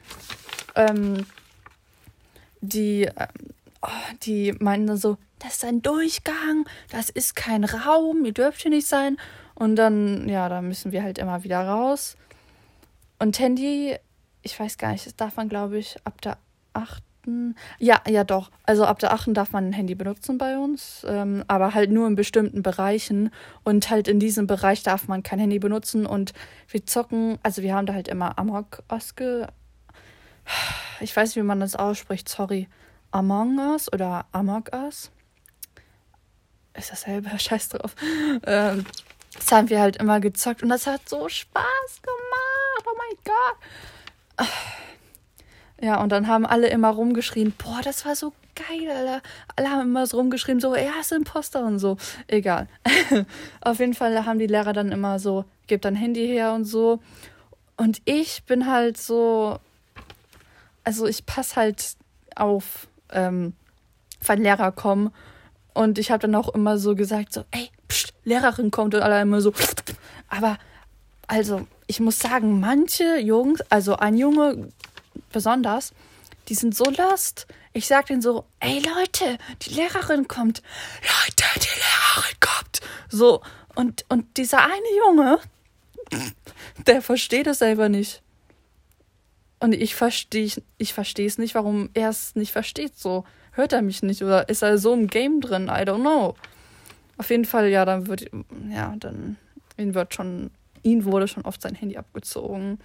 ähm, 0.74 1.24
die, 2.60 3.02
ähm, 3.02 3.28
oh, 3.82 4.14
die 4.22 4.54
meinten 4.58 4.96
so, 4.96 5.16
das 5.38 5.54
ist 5.54 5.64
ein 5.64 5.82
Durchgang, 5.82 6.66
das 6.90 7.10
ist 7.10 7.36
kein 7.36 7.64
Raum, 7.64 8.24
ihr 8.24 8.32
dürft 8.32 8.62
hier 8.62 8.70
nicht 8.70 8.86
sein. 8.86 9.16
Und 9.54 9.76
dann, 9.76 10.28
ja, 10.28 10.48
da 10.48 10.62
müssen 10.62 10.92
wir 10.92 11.02
halt 11.02 11.18
immer 11.18 11.42
wieder 11.42 11.66
raus. 11.66 12.16
Und 13.18 13.38
Handy, 13.38 13.96
ich 14.42 14.58
weiß 14.58 14.78
gar 14.78 14.92
nicht, 14.92 15.06
das 15.06 15.16
darf 15.16 15.36
man, 15.36 15.48
glaube 15.48 15.78
ich, 15.78 15.96
ab 16.04 16.20
der 16.20 16.38
achten. 16.72 17.56
Ja, 17.78 18.00
ja, 18.08 18.22
doch. 18.24 18.50
Also 18.62 18.84
ab 18.84 19.00
der 19.00 19.12
achten 19.12 19.34
darf 19.34 19.52
man 19.52 19.68
ein 19.68 19.72
Handy 19.72 19.96
benutzen 19.96 20.38
bei 20.38 20.56
uns, 20.56 21.04
ähm, 21.08 21.44
aber 21.48 21.74
halt 21.74 21.90
nur 21.90 22.06
in 22.06 22.14
bestimmten 22.14 22.62
Bereichen. 22.62 23.30
Und 23.64 23.90
halt 23.90 24.06
in 24.06 24.20
diesem 24.20 24.46
Bereich 24.46 24.84
darf 24.84 25.08
man 25.08 25.24
kein 25.24 25.40
Handy 25.40 25.58
benutzen. 25.58 26.06
Und 26.06 26.32
wir 26.68 26.86
zocken, 26.86 27.38
also 27.42 27.62
wir 27.62 27.74
haben 27.74 27.86
da 27.86 27.94
halt 27.94 28.08
immer 28.08 28.38
Amok 28.38 28.84
Oske, 28.88 29.48
ich 31.00 31.14
weiß 31.14 31.30
nicht, 31.30 31.36
wie 31.36 31.46
man 31.46 31.60
das 31.60 31.76
ausspricht, 31.76 32.28
sorry. 32.28 32.68
Among 33.10 33.58
Us 33.58 33.92
oder 33.92 34.26
Amok 34.32 34.70
Us? 34.72 35.10
Ist 36.74 36.90
dasselbe, 36.92 37.30
scheiß 37.38 37.70
drauf. 37.70 37.94
Ähm, 38.44 38.84
das 39.34 39.52
haben 39.52 39.70
wir 39.70 39.80
halt 39.80 39.96
immer 39.96 40.20
gezockt 40.20 40.62
und 40.62 40.68
das 40.68 40.86
hat 40.86 41.08
so 41.08 41.28
Spaß 41.28 42.02
gemacht. 42.02 42.86
Oh 42.86 42.96
mein 42.96 43.16
Gott. 43.24 44.48
Ja, 45.80 46.02
und 46.02 46.10
dann 46.10 46.26
haben 46.26 46.44
alle 46.44 46.66
immer 46.70 46.88
rumgeschrien, 46.88 47.54
boah, 47.56 47.80
das 47.84 48.04
war 48.04 48.16
so 48.16 48.32
geil, 48.56 48.90
Alter. 48.90 49.22
Alle 49.54 49.70
haben 49.70 49.82
immer 49.82 50.08
so 50.08 50.16
rumgeschrien, 50.16 50.58
so, 50.58 50.74
er 50.74 50.98
ist 51.00 51.12
Imposter 51.12 51.64
und 51.64 51.78
so. 51.78 51.96
Egal. 52.26 52.66
Auf 53.60 53.78
jeden 53.78 53.94
Fall 53.94 54.24
haben 54.24 54.40
die 54.40 54.48
Lehrer 54.48 54.72
dann 54.72 54.90
immer 54.90 55.20
so, 55.20 55.44
gib 55.68 55.82
dein 55.82 55.94
Handy 55.94 56.26
her 56.26 56.52
und 56.52 56.64
so. 56.64 57.00
Und 57.76 58.02
ich 58.06 58.42
bin 58.42 58.66
halt 58.66 58.96
so, 58.98 59.60
also 60.88 61.06
ich 61.06 61.26
passe 61.26 61.56
halt 61.56 61.96
auf, 62.34 62.88
ähm, 63.10 63.52
wenn 64.24 64.42
Lehrer 64.42 64.72
kommen. 64.72 65.12
Und 65.74 65.98
ich 65.98 66.10
habe 66.10 66.22
dann 66.22 66.34
auch 66.34 66.48
immer 66.54 66.78
so 66.78 66.94
gesagt, 66.94 67.34
so, 67.34 67.44
ey, 67.50 67.68
pst, 67.88 68.14
Lehrerin 68.24 68.70
kommt 68.70 68.94
und 68.94 69.02
alle 69.02 69.20
immer 69.20 69.42
so. 69.42 69.52
Aber, 70.28 70.56
also, 71.26 71.66
ich 71.86 72.00
muss 72.00 72.18
sagen, 72.18 72.58
manche 72.58 73.18
Jungs, 73.18 73.60
also 73.68 73.96
ein 73.96 74.16
Junge 74.16 74.72
besonders, 75.30 75.92
die 76.48 76.54
sind 76.54 76.74
so 76.74 76.84
lost. 76.84 77.46
Ich 77.74 77.86
sag 77.86 78.06
denen 78.06 78.22
so, 78.22 78.46
ey 78.58 78.80
Leute, 78.80 79.36
die 79.60 79.74
Lehrerin 79.74 80.26
kommt. 80.26 80.62
Leute, 81.02 81.44
die 81.56 81.78
Lehrerin 81.84 82.36
kommt. 82.40 82.80
So, 83.10 83.42
und, 83.74 84.06
und 84.08 84.38
dieser 84.38 84.64
eine 84.64 84.96
Junge, 84.96 85.38
der 86.86 87.02
versteht 87.02 87.46
es 87.46 87.58
selber 87.58 87.90
nicht. 87.90 88.22
Und 89.60 89.72
ich 89.72 89.94
verstehe 89.94 90.50
ich 90.78 90.94
verstehe 90.94 91.26
es 91.26 91.38
nicht, 91.38 91.54
warum 91.54 91.90
er 91.94 92.10
es 92.10 92.36
nicht 92.36 92.52
versteht. 92.52 92.96
So 92.96 93.24
hört 93.52 93.72
er 93.72 93.82
mich 93.82 94.02
nicht 94.02 94.22
oder 94.22 94.48
ist 94.48 94.62
er 94.62 94.78
so 94.78 94.94
im 94.94 95.08
Game 95.08 95.40
drin? 95.40 95.64
I 95.64 95.82
don't 95.82 96.00
know. 96.00 96.34
Auf 97.16 97.30
jeden 97.30 97.44
Fall, 97.44 97.68
ja, 97.68 97.84
dann 97.84 98.06
wird 98.06 98.30
ja 98.70 98.94
dann 98.98 99.36
ihn 99.76 99.94
wird 99.94 100.14
schon 100.14 100.50
ihn 100.82 101.04
wurde 101.04 101.26
schon 101.26 101.44
oft 101.44 101.60
sein 101.60 101.74
Handy 101.74 101.96
abgezogen. 101.96 102.78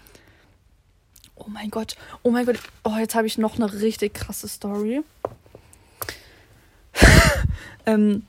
Oh 1.35 1.45
mein 1.47 1.69
Gott, 1.69 1.95
oh 2.23 2.31
mein 2.31 2.45
Gott, 2.45 2.59
oh 2.83 2.97
jetzt 2.97 3.15
habe 3.15 3.27
ich 3.27 3.37
noch 3.37 3.55
eine 3.55 3.71
richtig 3.81 4.13
krasse 4.13 4.47
Story. 4.47 5.01
ähm, 7.85 8.23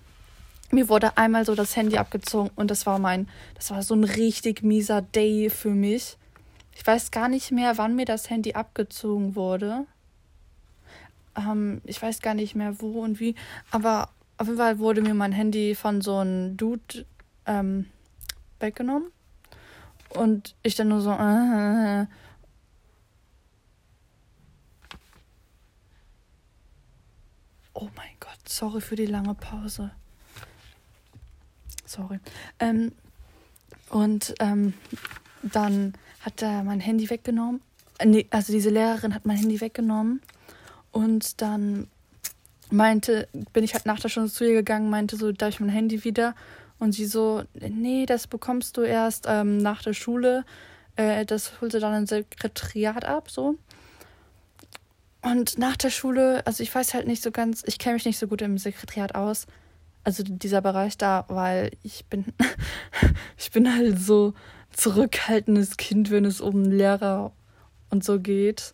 mir 0.71 0.89
wurde 0.89 1.17
einmal 1.17 1.45
so 1.45 1.55
das 1.55 1.77
Handy 1.77 1.97
abgezogen 1.97 2.51
und 2.57 2.71
das 2.71 2.87
war 2.87 2.99
mein, 2.99 3.29
das 3.55 3.71
war 3.71 3.83
so 3.83 3.95
ein 3.95 4.05
richtig 4.05 4.63
mieser 4.63 5.03
Day 5.03 5.51
für 5.51 5.71
mich. 5.71 6.17
Ich 6.75 6.87
weiß 6.87 7.11
gar 7.11 7.29
nicht 7.29 7.53
mehr, 7.53 7.79
wann 7.79 7.97
mir 7.97 8.05
das 8.05 8.31
Handy 8.31 8.55
abgezogen 8.55 9.35
wurde. 9.35 9.87
Ähm, 11.37 11.81
ich 11.85 12.01
weiß 12.01 12.21
gar 12.21 12.35
nicht 12.35 12.55
mehr, 12.55 12.81
wo 12.81 13.03
und 13.03 13.21
wie. 13.21 13.35
Aber 13.71 14.11
auf 14.39 14.47
jeden 14.47 14.59
Fall 14.59 14.79
wurde 14.79 15.01
mir 15.01 15.15
mein 15.15 15.33
Handy 15.33 15.75
von 15.75 16.01
so 16.01 16.19
einem 16.19 16.57
Dude 16.57 17.07
ähm, 17.47 17.87
weggenommen. 18.61 19.11
Und 20.11 20.55
ich 20.63 20.75
dann 20.75 20.89
nur 20.89 21.01
so. 21.01 21.11
Äh, 21.11 22.07
oh 27.75 27.89
mein 27.97 28.15
Gott. 28.21 28.49
sorry 28.49 28.81
für 28.81 28.97
die 28.97 29.07
lange 29.07 29.35
Pause. 29.35 29.91
Sorry. 31.85 32.19
Ähm, 32.59 32.93
und 33.91 34.35
ähm, 34.41 34.75
dann 35.43 35.95
hat 36.25 36.43
er 36.43 36.65
mein 36.65 36.81
Handy 36.81 37.11
weggenommen. 37.11 37.61
Äh, 37.99 38.25
also 38.31 38.53
diese 38.53 38.71
Lehrerin 38.71 39.15
hat 39.15 39.27
mein 39.27 39.37
Handy 39.37 39.61
weggenommen. 39.61 40.21
Und 40.93 41.41
dann 41.43 41.89
meinte, 42.71 43.29
bin 43.53 43.65
ich 43.65 43.75
halt 43.75 43.87
nach 43.87 44.01
der 44.01 44.09
Stunde 44.09 44.31
zu 44.31 44.45
ihr 44.45 44.55
gegangen, 44.55 44.91
meinte 44.91 45.17
so, 45.17 45.33
darf 45.33 45.51
ich 45.51 45.61
mein 45.61 45.69
Handy 45.69 46.05
wieder? 46.05 46.35
Und 46.79 46.93
sie 46.93 47.07
so, 47.07 47.43
nee, 47.55 48.07
das 48.07 48.27
bekommst 48.27 48.77
du 48.77 48.83
erst 48.83 49.27
ähm, 49.29 49.59
nach 49.59 49.83
der 49.83 49.93
Schule. 49.93 50.45
Äh, 50.97 51.25
das 51.25 51.61
holt 51.61 51.73
sie 51.73 51.81
dann 51.81 51.95
im 51.95 52.07
Sekretariat 52.07 53.05
ab, 53.05 53.31
so. 53.31 53.57
Und 55.23 55.57
nach 55.57 55.77
der 55.77 55.91
Schule, 55.91 56.47
also 56.47 56.63
ich 56.63 56.75
weiß 56.75 56.93
halt 56.93 57.07
nicht 57.07 57.23
so 57.23 57.31
ganz, 57.31 57.63
ich 57.67 57.79
kenne 57.79 57.95
mich 57.95 58.05
nicht 58.05 58.19
so 58.19 58.27
gut 58.27 58.43
im 58.43 58.59
Sekretariat 58.59 59.15
aus. 59.15 59.47
Also 60.05 60.23
dieser 60.23 60.61
Bereich 60.61 60.99
da, 60.99 61.25
weil 61.29 61.71
ich 61.83 62.05
bin, 62.07 62.27
ich 63.39 63.51
bin 63.51 63.75
halt 63.75 63.99
so 63.99 64.35
zurückhaltendes 64.75 65.77
Kind, 65.77 66.11
wenn 66.11 66.25
es 66.25 66.41
um 66.41 66.65
Lehrer 66.65 67.33
und 67.91 68.05
so 68.05 68.21
geht. 68.21 68.73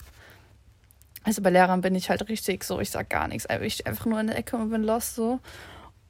Also 1.23 1.42
bei 1.42 1.50
Lehrern 1.50 1.83
bin 1.83 1.95
ich 1.95 2.09
halt 2.11 2.28
richtig 2.28 2.64
so, 2.64 2.80
ich 2.80 2.90
sag 2.90 3.11
gar 3.11 3.28
nichts. 3.28 3.47
Also 3.47 3.64
ich 3.64 3.87
einfach 3.87 4.07
nur 4.07 4.21
in 4.21 4.28
der 4.28 4.38
Ecke 4.38 4.57
und 4.57 4.71
bin 4.71 4.83
lost 4.83 5.14
so. 5.14 5.40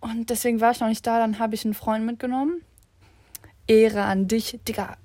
Und 0.00 0.30
deswegen 0.30 0.60
war 0.60 0.70
ich 0.70 0.80
noch 0.80 0.88
nicht 0.88 1.06
da. 1.06 1.18
Dann 1.18 1.38
habe 1.38 1.54
ich 1.54 1.64
einen 1.64 1.74
Freund 1.74 2.06
mitgenommen. 2.06 2.62
Ehre 3.66 4.02
an 4.02 4.28
dich, 4.28 4.58
Digga. 4.66 4.96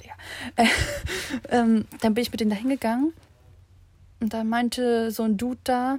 Digga. 0.00 0.14
Äh, 0.56 0.66
ähm, 1.50 1.84
dann 2.00 2.14
bin 2.14 2.22
ich 2.22 2.30
mit 2.30 2.40
denen 2.40 2.50
da 2.50 2.56
hingegangen. 2.56 3.12
Und 4.20 4.32
dann 4.32 4.48
meinte 4.48 5.10
so 5.10 5.22
ein 5.22 5.36
Dude 5.36 5.60
da 5.64 5.98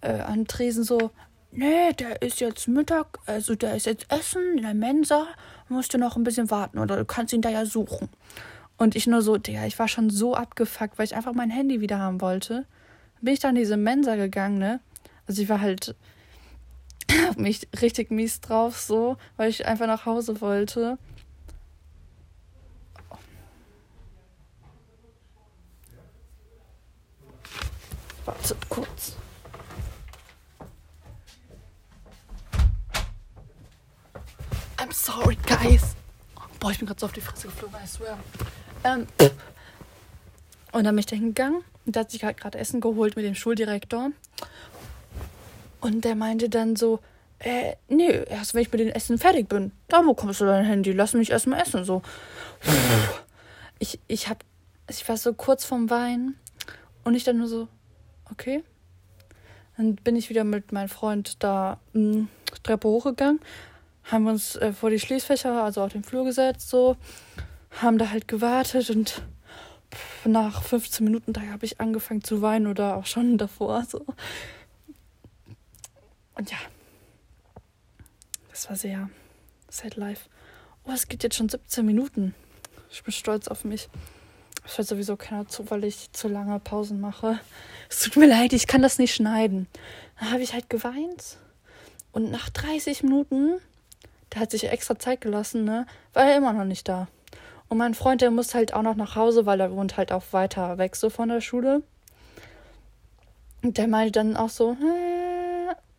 äh, 0.00 0.20
an 0.20 0.46
Tresen 0.46 0.84
so, 0.84 1.10
nee, 1.50 1.92
der 1.92 2.22
ist 2.22 2.40
jetzt 2.40 2.68
Mittag, 2.68 3.18
also 3.26 3.54
der 3.54 3.76
ist 3.76 3.86
jetzt 3.86 4.10
Essen 4.10 4.58
in 4.58 4.62
der 4.62 4.74
Mensa, 4.74 5.26
musst 5.68 5.94
du 5.94 5.98
noch 5.98 6.16
ein 6.16 6.24
bisschen 6.24 6.50
warten 6.50 6.78
oder 6.78 6.96
du 6.96 7.04
kannst 7.04 7.32
ihn 7.32 7.42
da 7.42 7.48
ja 7.48 7.66
suchen. 7.66 8.08
Und 8.76 8.96
ich 8.96 9.06
nur 9.06 9.22
so, 9.22 9.36
Digga, 9.36 9.64
ich 9.66 9.78
war 9.78 9.88
schon 9.88 10.10
so 10.10 10.34
abgefuckt, 10.34 10.98
weil 10.98 11.06
ich 11.06 11.14
einfach 11.14 11.32
mein 11.32 11.50
Handy 11.50 11.80
wieder 11.80 11.98
haben 11.98 12.20
wollte. 12.20 12.66
Bin 13.20 13.32
ich 13.32 13.40
dann 13.40 13.56
in 13.56 13.62
diese 13.62 13.76
Mensa 13.76 14.16
gegangen, 14.16 14.58
ne? 14.58 14.80
Also 15.26 15.42
ich 15.42 15.48
war 15.48 15.60
halt 15.60 15.94
mich 17.36 17.68
richtig 17.80 18.10
mies 18.10 18.40
drauf, 18.40 18.78
so, 18.78 19.16
weil 19.36 19.50
ich 19.50 19.66
einfach 19.66 19.86
nach 19.86 20.06
Hause 20.06 20.40
wollte. 20.40 20.98
Wartet 28.24 28.68
kurz. 28.68 29.16
Sorry, 34.94 35.36
guys. 35.46 35.96
Boah, 36.60 36.70
ich 36.70 36.78
bin 36.78 36.86
gerade 36.86 37.00
so 37.00 37.06
auf 37.06 37.12
die 37.12 37.20
Fresse 37.20 37.48
geflogen, 37.48 37.76
I 37.82 37.86
swear. 37.86 38.18
Ähm, 38.84 39.06
und 40.72 40.84
dann 40.84 40.94
bin 40.94 40.98
ich 40.98 41.06
da 41.06 41.16
hingegangen 41.16 41.62
und 41.84 41.96
da 41.96 42.00
hat 42.00 42.10
sich 42.10 42.24
halt 42.24 42.38
gerade 42.38 42.58
Essen 42.58 42.80
geholt 42.80 43.16
mit 43.16 43.24
dem 43.24 43.34
Schuldirektor. 43.34 44.12
Und 45.80 46.04
der 46.04 46.14
meinte 46.14 46.48
dann 46.48 46.76
so, 46.76 47.00
äh, 47.40 47.74
nee, 47.88 48.24
erst 48.28 48.54
wenn 48.54 48.62
ich 48.62 48.72
mit 48.72 48.80
dem 48.80 48.88
Essen 48.88 49.18
fertig 49.18 49.48
bin, 49.48 49.72
da 49.88 50.00
bekommst 50.00 50.40
du 50.40 50.46
dein 50.46 50.64
Handy, 50.64 50.92
lass 50.92 51.12
mich 51.12 51.30
erstmal 51.30 51.60
essen, 51.60 51.84
so. 51.84 52.02
Ich, 53.80 53.98
ich 54.06 54.28
hab, 54.28 54.44
ich 54.88 55.06
war 55.08 55.16
so 55.16 55.34
kurz 55.34 55.64
vorm 55.64 55.90
Wein 55.90 56.36
und 57.02 57.14
ich 57.14 57.24
dann 57.24 57.38
nur 57.38 57.48
so, 57.48 57.68
okay. 58.30 58.62
Dann 59.76 59.96
bin 59.96 60.14
ich 60.14 60.30
wieder 60.30 60.44
mit 60.44 60.70
meinem 60.70 60.88
Freund 60.88 61.42
da 61.42 61.80
mh, 61.92 62.14
hm, 62.14 62.28
Treppe 62.62 62.88
hochgegangen, 62.88 63.40
haben 64.04 64.26
uns 64.26 64.56
äh, 64.56 64.72
vor 64.72 64.90
die 64.90 65.00
Schließfächer, 65.00 65.62
also 65.62 65.82
auf 65.82 65.92
den 65.92 66.04
Flur 66.04 66.24
gesetzt, 66.24 66.68
so, 66.68 66.96
haben 67.82 67.98
da 67.98 68.10
halt 68.10 68.28
gewartet 68.28 68.90
und 68.90 69.22
nach 70.24 70.62
15 70.62 71.04
Minuten, 71.04 71.32
da 71.32 71.42
habe 71.42 71.64
ich 71.64 71.80
angefangen 71.80 72.22
zu 72.22 72.42
weinen 72.42 72.66
oder 72.66 72.96
auch 72.96 73.06
schon 73.06 73.38
davor, 73.38 73.84
so. 73.88 74.04
Und 76.34 76.50
ja, 76.50 76.58
das 78.50 78.68
war 78.68 78.76
sehr 78.76 79.08
sad 79.68 79.96
life. 79.96 80.28
Oh, 80.84 80.92
es 80.92 81.08
geht 81.08 81.22
jetzt 81.22 81.36
schon 81.36 81.48
17 81.48 81.86
Minuten. 81.86 82.34
Ich 82.90 83.02
bin 83.02 83.12
stolz 83.12 83.48
auf 83.48 83.64
mich. 83.64 83.88
Es 84.66 84.78
hört 84.78 84.88
sowieso 84.88 85.16
keiner 85.16 85.46
zu, 85.46 85.70
weil 85.70 85.84
ich 85.84 86.12
zu 86.12 86.28
lange 86.28 86.58
Pausen 86.58 87.00
mache. 87.00 87.38
Es 87.88 88.00
tut 88.00 88.16
mir 88.16 88.26
leid, 88.26 88.52
ich 88.52 88.66
kann 88.66 88.82
das 88.82 88.98
nicht 88.98 89.14
schneiden. 89.14 89.66
Dann 90.18 90.30
habe 90.30 90.42
ich 90.42 90.54
halt 90.54 90.70
geweint. 90.70 91.38
Und 92.12 92.30
nach 92.30 92.48
30 92.48 93.02
Minuten, 93.02 93.60
der 94.34 94.40
hat 94.40 94.50
sich 94.50 94.68
extra 94.70 94.98
Zeit 94.98 95.20
gelassen, 95.20 95.64
ne, 95.64 95.86
war 96.12 96.24
er 96.24 96.36
immer 96.36 96.52
noch 96.52 96.64
nicht 96.64 96.88
da. 96.88 97.08
Und 97.68 97.78
mein 97.78 97.94
Freund, 97.94 98.20
der 98.20 98.30
muss 98.30 98.54
halt 98.54 98.74
auch 98.74 98.82
noch 98.82 98.96
nach 98.96 99.16
Hause, 99.16 99.46
weil 99.46 99.60
er 99.60 99.72
wohnt 99.72 99.96
halt 99.96 100.12
auch 100.12 100.24
weiter 100.32 100.76
weg 100.78 100.96
so 100.96 101.08
von 101.08 101.28
der 101.28 101.40
Schule. 101.40 101.82
Und 103.62 103.78
der 103.78 103.88
meinte 103.88 104.12
dann 104.12 104.36
auch 104.36 104.50
so, 104.50 104.76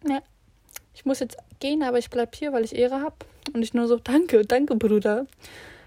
ne, 0.03 0.21
ich 0.93 1.05
muss 1.05 1.19
jetzt 1.19 1.37
gehen, 1.59 1.83
aber 1.83 1.97
ich 1.97 2.09
bleib 2.09 2.35
hier, 2.35 2.53
weil 2.53 2.63
ich 2.63 2.75
Ehre 2.75 3.01
habe. 3.01 3.15
Und 3.53 3.61
ich 3.61 3.73
nur 3.73 3.87
so, 3.87 3.97
danke, 3.97 4.45
danke, 4.45 4.75
Bruder. 4.75 5.25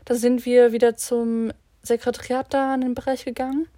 Da 0.04 0.14
sind 0.14 0.44
wir 0.44 0.72
wieder 0.72 0.96
zum 0.96 1.52
Sekretariat 1.82 2.52
da 2.52 2.74
in 2.74 2.80
den 2.80 2.94
Bereich 2.94 3.24
gegangen. 3.24 3.68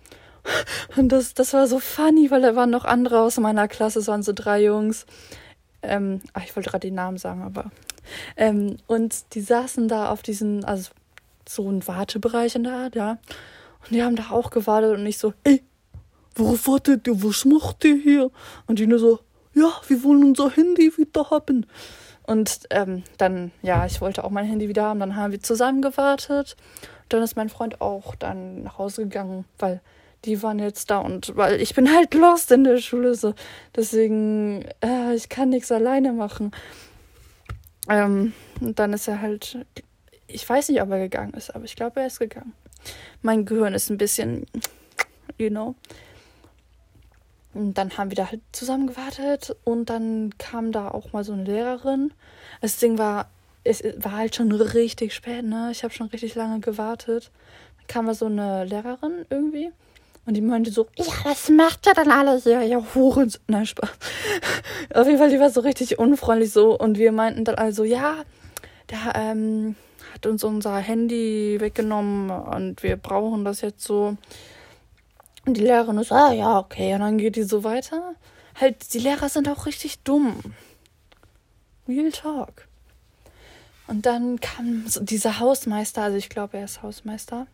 Und 0.97 1.11
das, 1.11 1.35
das 1.35 1.53
war 1.53 1.67
so 1.67 1.79
funny, 1.79 2.31
weil 2.31 2.43
da 2.43 2.57
waren 2.57 2.71
noch 2.71 2.85
andere 2.85 3.21
aus 3.21 3.39
meiner 3.39 3.69
Klasse, 3.69 3.99
es 3.99 4.09
waren 4.09 4.23
so 4.23 4.33
drei 4.33 4.65
Jungs. 4.65 5.07
Ähm, 5.83 6.21
ach, 6.33 6.45
ich 6.45 6.57
wollte 6.57 6.71
gerade 6.71 6.87
den 6.87 6.95
Namen 6.95 7.19
sagen, 7.19 7.43
aber. 7.43 7.71
Ähm, 8.37 8.77
und 8.87 9.35
die 9.35 9.41
saßen 9.41 9.89
da 9.89 10.11
auf 10.11 10.23
diesen, 10.23 10.65
also 10.65 10.91
so 11.49 11.69
ein 11.71 11.87
Wartebereich 11.87 12.55
in 12.55 12.65
der 12.65 12.75
Art, 12.75 12.95
ja. 12.95 13.19
Und 13.83 13.91
die 13.91 14.03
haben 14.03 14.17
da 14.17 14.31
auch 14.31 14.51
gewartet 14.51 14.99
und 14.99 15.07
ich 15.07 15.19
so, 15.19 15.33
ey, 15.45 15.63
worauf 16.35 16.67
wartet 16.69 17.07
ihr? 17.07 17.23
Was 17.23 17.45
macht 17.45 17.85
ihr 17.85 17.97
hier? 17.97 18.31
Und 18.67 18.79
die 18.79 18.87
nur 18.87 18.99
so, 18.99 19.21
ja, 19.55 19.71
wir 19.89 20.03
wollen 20.05 20.25
unser 20.25 20.51
Handy 20.51 20.97
wieder 20.97 21.31
haben. 21.31 21.67
Und 22.27 22.61
ähm, 22.71 23.03
dann, 23.19 23.51
ja, 23.63 23.87
ich 23.87 24.01
wollte 24.01 24.23
auch 24.23 24.31
mein 24.31 24.47
Handy 24.47 24.69
wieder 24.69 24.85
haben. 24.85 25.01
Dann 25.01 25.17
haben 25.17 25.33
wir 25.33 25.41
zusammen 25.41 25.83
gewartet. 25.83 26.57
Dann 27.09 27.23
ist 27.23 27.37
mein 27.37 27.49
Freund 27.49 27.81
auch 27.81 28.15
dann 28.15 28.63
nach 28.63 28.79
Hause 28.79 29.03
gegangen, 29.03 29.45
weil 29.59 29.81
die 30.25 30.43
waren 30.43 30.59
jetzt 30.59 30.91
da 30.91 30.99
und 30.99 31.35
weil 31.37 31.61
ich 31.61 31.75
bin 31.75 31.93
halt 31.93 32.15
lost 32.15 32.53
in 32.53 32.65
der 32.65 32.79
Schule 32.79 33.15
so. 33.15 33.35
Deswegen, 33.75 34.65
äh, 34.85 35.15
ich 35.15 35.29
kann 35.29 35.49
nichts 35.49 35.73
alleine 35.73 36.13
machen. 36.13 36.53
Ähm, 37.89 38.33
und 38.61 38.79
dann 38.79 38.93
ist 38.93 39.09
er 39.09 39.21
halt, 39.21 39.59
ich 40.27 40.49
weiß 40.49 40.69
nicht, 40.69 40.83
ob 40.83 40.91
er 40.91 40.99
gegangen 40.99 41.35
ist, 41.35 41.55
aber 41.55 41.65
ich 41.65 41.77
glaube, 41.77 42.01
er 42.01 42.07
ist 42.07 42.19
gegangen. 42.19 42.53
Mein 43.23 43.45
Gehirn 43.45 43.75
ist 43.75 43.91
ein 43.91 43.99
bisschen, 43.99 44.47
you 45.39 45.49
know. 45.49 45.75
Und 47.53 47.75
dann 47.75 47.97
haben 47.99 48.11
wir 48.11 48.17
da 48.17 48.31
halt 48.31 48.43
zusammen 48.53 48.87
gewartet 48.87 49.57
und 49.65 49.91
dann 49.91 50.31
kam 50.39 50.71
da 50.71 50.89
auch 50.89 51.13
mal 51.13 51.25
so 51.25 51.33
eine 51.33 51.45
Lehrerin. 51.45 52.13
Das 52.61 52.77
Ding 52.77 52.97
war, 52.97 53.29
es 53.65 53.83
war 53.97 54.13
halt 54.13 54.37
schon 54.37 54.53
richtig 54.53 55.15
spät, 55.15 55.45
ne? 55.45 55.71
Ich 55.73 55.83
habe 55.83 55.93
schon 55.93 56.07
richtig 56.09 56.37
lange 56.37 56.61
gewartet. 56.61 57.33
Dann 57.79 57.87
kam 57.89 58.07
da 58.07 58.15
so 58.15 58.27
eine 58.27 58.65
Lehrerin 58.65 59.27
irgendwie 59.31 59.73
und 60.27 60.35
die 60.35 60.41
meinte 60.41 60.71
so, 60.71 60.87
ja, 60.97 61.05
das 61.25 61.49
macht 61.49 61.87
ja 61.87 61.95
dann 61.95 62.11
alles, 62.11 62.45
ja, 62.45 62.63
ja, 62.63 62.83
Huren. 62.95 63.33
Nein, 63.47 63.67
Spaß. 63.67 63.91
Auf 64.95 65.07
jeden 65.07 65.19
Fall, 65.19 65.31
die 65.31 65.41
war 65.41 65.51
so 65.51 65.61
richtig 65.61 65.99
unfreundlich 65.99 66.53
so 66.53 66.79
und 66.79 66.99
wir 66.99 67.13
meinten 67.13 67.45
dann 67.45 67.57
also, 67.57 67.85
ja, 67.85 68.17
der 68.91 69.15
ähm, 69.15 69.77
hat 70.13 70.27
uns 70.27 70.45
unser 70.45 70.77
Handy 70.77 71.57
weggenommen 71.61 72.31
und 72.31 72.83
wir 72.83 72.97
brauchen 72.97 73.45
das 73.45 73.61
jetzt 73.61 73.83
so. 73.83 74.17
Und 75.47 75.57
die 75.57 75.63
Lehrerin 75.63 75.99
ist, 75.99 76.13
ah 76.13 76.33
ja, 76.33 76.59
okay. 76.59 76.95
Und 76.95 77.01
dann 77.01 77.19
geht 77.19 77.37
die 77.37 77.43
so 77.43 77.65
weiter. 77.65 78.15
Halt, 78.61 78.93
die 78.93 78.99
Lehrer 78.99 79.29
sind 79.29 79.49
auch 79.49 79.67
richtig 79.67 80.01
dumm. 80.03 80.37
Real 81.89 82.13
Talk. 82.13 82.69
Und 83.87 84.07
dann 84.07 84.39
kam 84.39 84.87
so 84.87 85.03
dieser 85.03 85.41
Hausmeister, 85.41 86.03
also 86.03 86.17
ich 86.17 86.29
glaube, 86.29 86.59
er 86.59 86.65
ist 86.65 86.83
Hausmeister. 86.83 87.47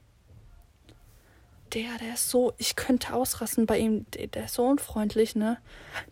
Der, 1.73 1.99
der 2.01 2.15
ist 2.15 2.31
so, 2.31 2.53
ich 2.59 2.77
könnte 2.77 3.13
ausrasten 3.13 3.67
bei 3.67 3.79
ihm, 3.79 4.07
der, 4.11 4.45
ist 4.45 4.55
so 4.55 4.65
unfreundlich, 4.65 5.35
ne? 5.35 5.59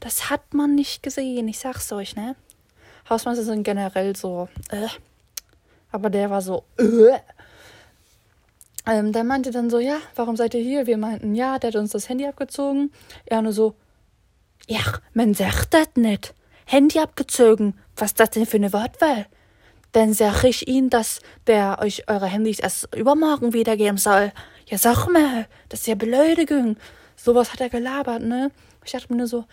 Das 0.00 0.30
hat 0.30 0.52
man 0.52 0.74
nicht 0.74 1.02
gesehen, 1.02 1.48
ich 1.48 1.58
sag's 1.58 1.90
euch, 1.92 2.16
ne? 2.16 2.36
Hausmeister 3.08 3.44
sind 3.44 3.62
generell 3.62 4.16
so, 4.16 4.48
äh. 4.70 4.88
Aber 5.92 6.10
der 6.10 6.30
war 6.30 6.42
so, 6.42 6.64
äh. 6.78 7.18
Ähm, 8.86 9.12
der 9.12 9.24
meinte 9.24 9.50
dann 9.50 9.70
so, 9.70 9.78
ja, 9.78 9.98
warum 10.14 10.36
seid 10.36 10.54
ihr 10.54 10.60
hier? 10.60 10.86
Wir 10.86 10.98
meinten, 10.98 11.34
ja, 11.34 11.58
der 11.58 11.68
hat 11.68 11.76
uns 11.76 11.92
das 11.92 12.08
Handy 12.08 12.26
abgezogen. 12.26 12.92
Er 13.24 13.40
nur 13.40 13.52
so, 13.52 13.74
ja, 14.66 14.80
man 15.12 15.34
sagt 15.34 15.72
das 15.72 15.88
nicht. 15.94 16.34
Handy 16.66 16.98
abgezogen. 16.98 17.78
Was 17.96 18.14
das 18.14 18.30
denn 18.30 18.46
für 18.46 18.56
eine 18.56 18.72
Wortwahl? 18.72 19.26
Dann 19.92 20.12
sag 20.12 20.42
ich 20.44 20.66
Ihnen, 20.66 20.90
dass 20.90 21.20
der 21.46 21.78
euch 21.80 22.08
eure 22.08 22.26
Handys 22.26 22.58
erst 22.58 22.94
übermorgen 22.94 23.52
wiedergeben 23.52 23.98
soll. 23.98 24.32
Ja, 24.66 24.78
sag 24.78 25.08
mal, 25.08 25.46
das 25.68 25.80
ist 25.80 25.86
ja 25.86 25.94
Beleidigung. 25.94 26.76
Sowas 27.16 27.52
hat 27.52 27.60
er 27.60 27.68
gelabert, 27.68 28.22
ne? 28.22 28.50
Ich 28.84 28.92
dachte 28.92 29.12
mir 29.12 29.18
nur 29.18 29.26
so, 29.26 29.44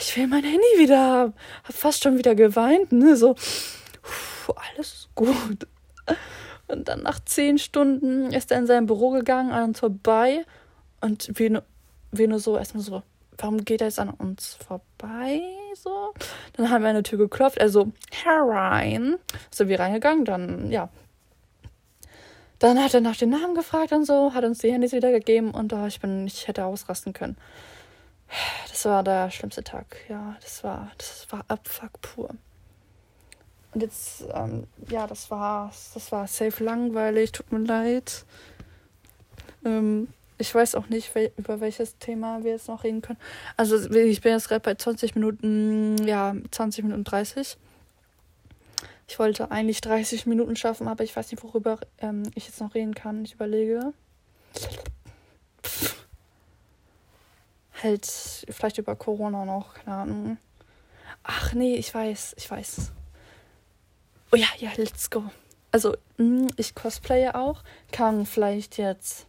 ich 0.00 0.16
will 0.16 0.26
mein 0.26 0.44
Handy 0.44 0.78
wieder 0.78 0.98
haben. 0.98 1.34
Hab 1.64 1.74
fast 1.74 2.02
schon 2.02 2.18
wieder 2.18 2.34
geweint, 2.34 2.92
ne? 2.92 3.16
So, 3.16 3.34
alles 4.74 4.92
ist 4.94 5.08
gut. 5.14 5.66
Und 6.68 6.88
dann 6.88 7.02
nach 7.02 7.20
zehn 7.24 7.58
Stunden 7.58 8.32
ist 8.32 8.50
er 8.50 8.58
in 8.58 8.66
sein 8.66 8.86
Büro 8.86 9.10
gegangen, 9.10 9.50
an 9.50 9.64
uns 9.64 9.80
vorbei. 9.80 10.44
Und 11.00 11.30
wir, 11.34 11.50
nur, 11.50 11.62
wir 12.12 12.28
nur 12.28 12.38
so 12.38 12.56
erstmal 12.56 12.82
so, 12.82 13.02
warum 13.38 13.64
geht 13.64 13.80
er 13.80 13.88
jetzt 13.88 13.98
an 13.98 14.10
uns 14.10 14.56
vorbei? 14.66 15.40
So. 15.74 16.12
Dann 16.54 16.70
haben 16.70 16.82
wir 16.82 16.90
an 16.90 16.96
der 16.96 17.02
Tür 17.02 17.18
geklopft, 17.18 17.60
also 17.60 17.92
herein. 18.10 19.16
Sind 19.50 19.68
wir 19.68 19.80
reingegangen, 19.80 20.24
dann, 20.24 20.70
ja. 20.70 20.88
Dann 22.60 22.78
hat 22.78 22.92
er 22.92 23.00
nach 23.00 23.16
den 23.16 23.30
Namen 23.30 23.54
gefragt 23.54 23.90
und 23.92 24.04
so, 24.04 24.34
hat 24.34 24.44
uns 24.44 24.58
die 24.58 24.70
Handys 24.70 24.92
wieder 24.92 25.10
gegeben 25.10 25.50
und 25.52 25.72
oh, 25.72 25.86
ich 25.86 25.98
bin, 25.98 26.26
ich 26.26 26.46
hätte 26.46 26.66
ausrasten 26.66 27.14
können. 27.14 27.36
Das 28.68 28.84
war 28.84 29.02
der 29.02 29.30
schlimmste 29.30 29.64
Tag, 29.64 29.96
ja. 30.08 30.36
Das 30.42 30.62
war, 30.62 30.90
das 30.98 31.26
war 31.30 31.42
Abfuck 31.48 32.00
pur. 32.02 32.30
Und 33.72 33.82
jetzt, 33.82 34.24
ähm, 34.34 34.66
ja, 34.90 35.06
das 35.06 35.30
war, 35.30 35.72
das 35.94 36.12
war 36.12 36.26
safe 36.26 36.62
langweilig, 36.62 37.32
tut 37.32 37.50
mir 37.50 37.60
leid. 37.60 38.26
Ähm, 39.64 40.08
ich 40.36 40.54
weiß 40.54 40.74
auch 40.74 40.88
nicht, 40.88 41.14
wel 41.14 41.32
über 41.38 41.60
welches 41.60 41.96
Thema 41.96 42.44
wir 42.44 42.52
jetzt 42.52 42.68
noch 42.68 42.84
reden 42.84 43.00
können. 43.00 43.18
Also 43.56 43.76
ich 43.90 44.20
bin 44.20 44.32
jetzt 44.32 44.48
gerade 44.48 44.60
bei 44.60 44.74
20 44.74 45.14
Minuten, 45.14 45.96
ja, 46.06 46.34
20 46.50 46.84
Minuten 46.84 47.04
30. 47.04 47.56
Ich 49.10 49.18
wollte 49.18 49.50
eigentlich 49.50 49.80
30 49.80 50.26
Minuten 50.26 50.54
schaffen, 50.54 50.86
aber 50.86 51.02
ich 51.02 51.16
weiß 51.16 51.32
nicht, 51.32 51.42
worüber 51.42 51.80
ähm, 51.98 52.22
ich 52.36 52.46
jetzt 52.46 52.60
noch 52.60 52.76
reden 52.76 52.94
kann. 52.94 53.24
Ich 53.24 53.34
überlege. 53.34 53.92
Halt, 57.82 58.06
vielleicht 58.48 58.78
über 58.78 58.94
Corona 58.94 59.44
noch, 59.44 59.74
keine 59.74 59.96
Ahnung. 59.96 60.38
Ach 61.24 61.54
nee, 61.54 61.74
ich 61.74 61.92
weiß, 61.92 62.36
ich 62.38 62.48
weiß. 62.48 62.92
Oh 64.30 64.36
ja, 64.36 64.46
ja, 64.58 64.70
let's 64.76 65.10
go. 65.10 65.24
Also, 65.72 65.96
hm, 66.16 66.46
ich 66.56 66.76
cosplaye 66.76 67.34
auch. 67.34 67.64
Kann 67.90 68.26
vielleicht 68.26 68.78
jetzt 68.78 69.26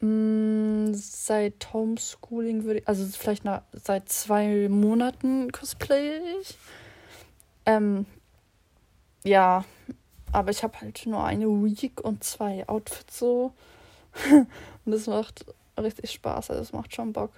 mh, 0.00 0.86
hm, 0.86 0.94
seit 0.94 1.74
Homeschooling 1.74 2.64
würde 2.64 2.80
ich, 2.80 2.88
also 2.88 3.04
vielleicht 3.04 3.44
nach, 3.44 3.60
seit 3.74 4.08
zwei 4.08 4.70
Monaten 4.70 5.52
cosplaye 5.52 6.22
ich. 6.40 6.56
Ähm, 7.66 8.06
ja, 9.24 9.64
aber 10.32 10.50
ich 10.50 10.62
habe 10.62 10.80
halt 10.80 11.06
nur 11.06 11.24
eine 11.24 11.46
Week 11.46 12.00
und 12.02 12.24
zwei 12.24 12.68
Outfits 12.68 13.18
so. 13.18 13.52
und 14.30 14.92
das 14.92 15.06
macht 15.06 15.46
richtig 15.78 16.12
Spaß, 16.12 16.50
also 16.50 16.62
es 16.62 16.72
macht 16.72 16.94
schon 16.94 17.12
Bock. 17.12 17.32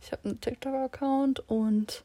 Ich 0.00 0.12
habe 0.12 0.28
einen 0.28 0.40
TikTok-Account 0.40 1.48
und 1.48 2.04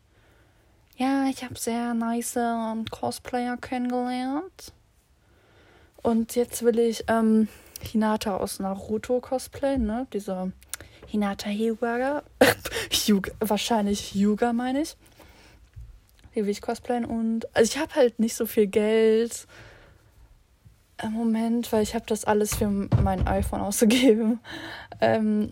ja, 0.97 1.27
ich 1.29 1.43
habe 1.43 1.55
sehr 1.55 1.93
nice 1.93 2.35
ähm, 2.37 2.85
Cosplayer 2.85 3.57
kennengelernt. 3.57 4.73
Und 6.01 6.35
jetzt 6.35 6.63
will 6.63 6.79
ich 6.79 7.03
ähm, 7.07 7.47
Hinata 7.81 8.37
aus 8.37 8.59
Naruto 8.59 9.19
cosplayen, 9.19 9.85
ne? 9.85 10.07
Diese 10.13 10.51
Hinata 11.07 11.49
Hyuga. 11.49 12.23
Hyuga 12.91 13.31
wahrscheinlich 13.39 14.13
Hyuga 14.13 14.53
meine 14.53 14.81
ich. 14.81 14.95
Die 16.37 16.43
will 16.43 16.51
ich 16.51 16.61
cosplayen 16.61 17.03
und 17.03 17.47
also 17.55 17.67
ich 17.73 17.79
habe 17.81 17.95
halt 17.95 18.19
nicht 18.19 18.35
so 18.35 18.45
viel 18.45 18.67
Geld 18.67 19.47
im 21.01 21.13
Moment, 21.13 21.71
weil 21.71 21.81
ich 21.81 21.95
habe 21.95 22.05
das 22.07 22.25
alles 22.25 22.53
für 22.53 22.67
mein 22.67 23.25
iPhone 23.25 23.61
ausgegeben. 23.61 24.39
Ähm, 25.01 25.49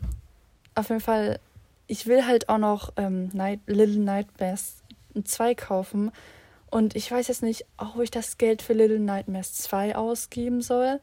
auf 0.76 0.90
jeden 0.90 1.02
Fall, 1.02 1.40
ich 1.88 2.06
will 2.06 2.28
halt 2.28 2.50
auch 2.50 2.60
noch 2.60 2.94
ähm, 2.98 3.32
Night, 3.34 3.62
Little 3.66 3.98
Nightmares 3.98 4.84
2 5.24 5.56
kaufen. 5.56 6.12
Und 6.70 6.96
ich 6.96 7.10
weiß 7.10 7.30
jetzt 7.30 7.42
nicht, 7.42 7.66
ob 7.78 8.00
ich 8.00 8.12
das 8.12 8.38
Geld 8.38 8.62
für 8.62 8.74
Little 8.74 9.00
Nightmares 9.00 9.54
2 9.54 9.96
ausgeben 9.96 10.62
soll 10.62 11.00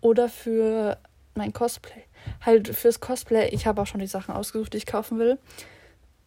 oder 0.00 0.30
für 0.30 0.96
mein 1.34 1.52
Cosplay. 1.52 2.04
Halt 2.40 2.68
fürs 2.68 3.00
Cosplay, 3.00 3.50
ich 3.50 3.66
habe 3.66 3.82
auch 3.82 3.86
schon 3.86 4.00
die 4.00 4.06
Sachen 4.06 4.34
ausgesucht, 4.34 4.72
die 4.72 4.78
ich 4.78 4.86
kaufen 4.86 5.18
will. 5.18 5.38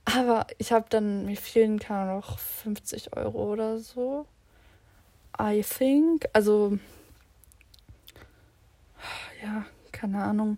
Aber 0.05 0.47
ich 0.57 0.71
habe 0.71 0.85
dann, 0.89 1.25
mir 1.25 1.37
fehlen 1.37 1.79
kann 1.79 2.07
noch 2.07 2.39
50 2.39 3.15
Euro 3.15 3.51
oder 3.51 3.77
so. 3.79 4.25
I 5.39 5.61
think. 5.61 6.27
Also, 6.33 6.77
ja, 9.43 9.65
keine 9.91 10.23
Ahnung. 10.23 10.57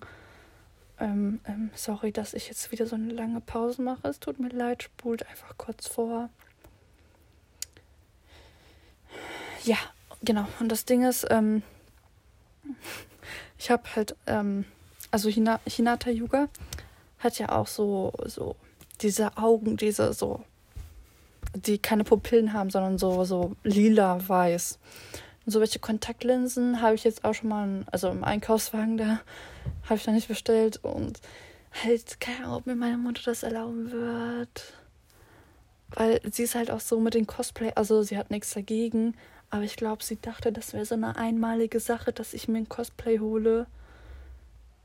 Ähm, 0.99 1.39
ähm, 1.45 1.71
sorry, 1.75 2.11
dass 2.11 2.33
ich 2.33 2.47
jetzt 2.47 2.71
wieder 2.71 2.85
so 2.85 2.95
eine 2.95 3.11
lange 3.11 3.41
Pause 3.41 3.81
mache. 3.81 4.07
Es 4.07 4.19
tut 4.19 4.39
mir 4.39 4.49
leid, 4.49 4.83
spult 4.83 5.27
einfach 5.27 5.57
kurz 5.57 5.87
vor. 5.87 6.29
Ja, 9.63 9.77
genau. 10.23 10.47
Und 10.59 10.69
das 10.69 10.85
Ding 10.85 11.03
ist, 11.03 11.25
ähm, 11.29 11.63
ich 13.57 13.69
habe 13.69 13.83
halt, 13.95 14.15
ähm, 14.27 14.65
also 15.11 15.29
Hina, 15.29 15.59
Hinata 15.67 16.09
Yuga 16.09 16.47
hat 17.19 17.37
ja 17.37 17.49
auch 17.49 17.67
so, 17.67 18.13
so 18.25 18.55
diese 19.01 19.37
Augen, 19.37 19.77
diese 19.77 20.13
so, 20.13 20.41
die 21.53 21.77
keine 21.77 22.03
Pupillen 22.03 22.53
haben, 22.53 22.69
sondern 22.69 22.97
so, 22.97 23.23
so 23.23 23.55
lila-weiß. 23.63 24.79
Und 25.45 25.51
so 25.51 25.59
welche 25.59 25.79
Kontaktlinsen 25.79 26.81
habe 26.81 26.95
ich 26.95 27.03
jetzt 27.03 27.23
auch 27.25 27.33
schon 27.33 27.49
mal, 27.49 27.85
also 27.91 28.09
im 28.09 28.23
Einkaufswagen 28.23 28.97
da, 28.97 29.21
habe 29.85 29.95
ich 29.95 30.05
noch 30.05 30.13
nicht 30.13 30.27
bestellt. 30.27 30.79
Und 30.83 31.19
halt, 31.83 32.19
keine 32.19 32.45
Ahnung, 32.45 32.57
ob 32.57 32.67
mir 32.67 32.75
meine 32.75 32.97
Mutter 32.97 33.21
das 33.25 33.43
erlauben 33.43 33.91
wird. 33.91 34.73
Weil 35.89 36.21
sie 36.31 36.43
ist 36.43 36.55
halt 36.55 36.71
auch 36.71 36.79
so 36.79 36.99
mit 36.99 37.15
den 37.15 37.27
Cosplay, 37.27 37.71
also 37.75 38.01
sie 38.03 38.17
hat 38.17 38.31
nichts 38.31 38.53
dagegen, 38.53 39.15
aber 39.49 39.63
ich 39.63 39.75
glaube, 39.75 40.03
sie 40.03 40.21
dachte, 40.21 40.53
das 40.53 40.73
wäre 40.73 40.85
so 40.85 40.95
eine 40.95 41.17
einmalige 41.17 41.81
Sache, 41.81 42.13
dass 42.13 42.33
ich 42.33 42.47
mir 42.47 42.59
ein 42.59 42.69
Cosplay 42.69 43.19
hole. 43.19 43.67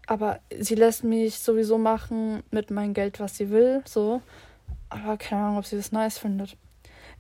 Aber 0.07 0.40
sie 0.57 0.77
lässt 0.77 1.05
mich 1.05 1.38
sowieso 1.38 1.79
machen 1.79 2.42
mit 2.51 2.71
meinem 2.71 2.95
Geld, 2.95 3.19
was 3.19 3.37
sie 3.37 3.51
will, 3.51 3.83
so. 3.85 4.23
Aber 4.88 5.16
keine 5.16 5.42
Ahnung, 5.42 5.59
ob 5.59 5.66
sie 5.66 5.77
das 5.77 5.90
nice 5.90 6.19
findet. 6.19 6.57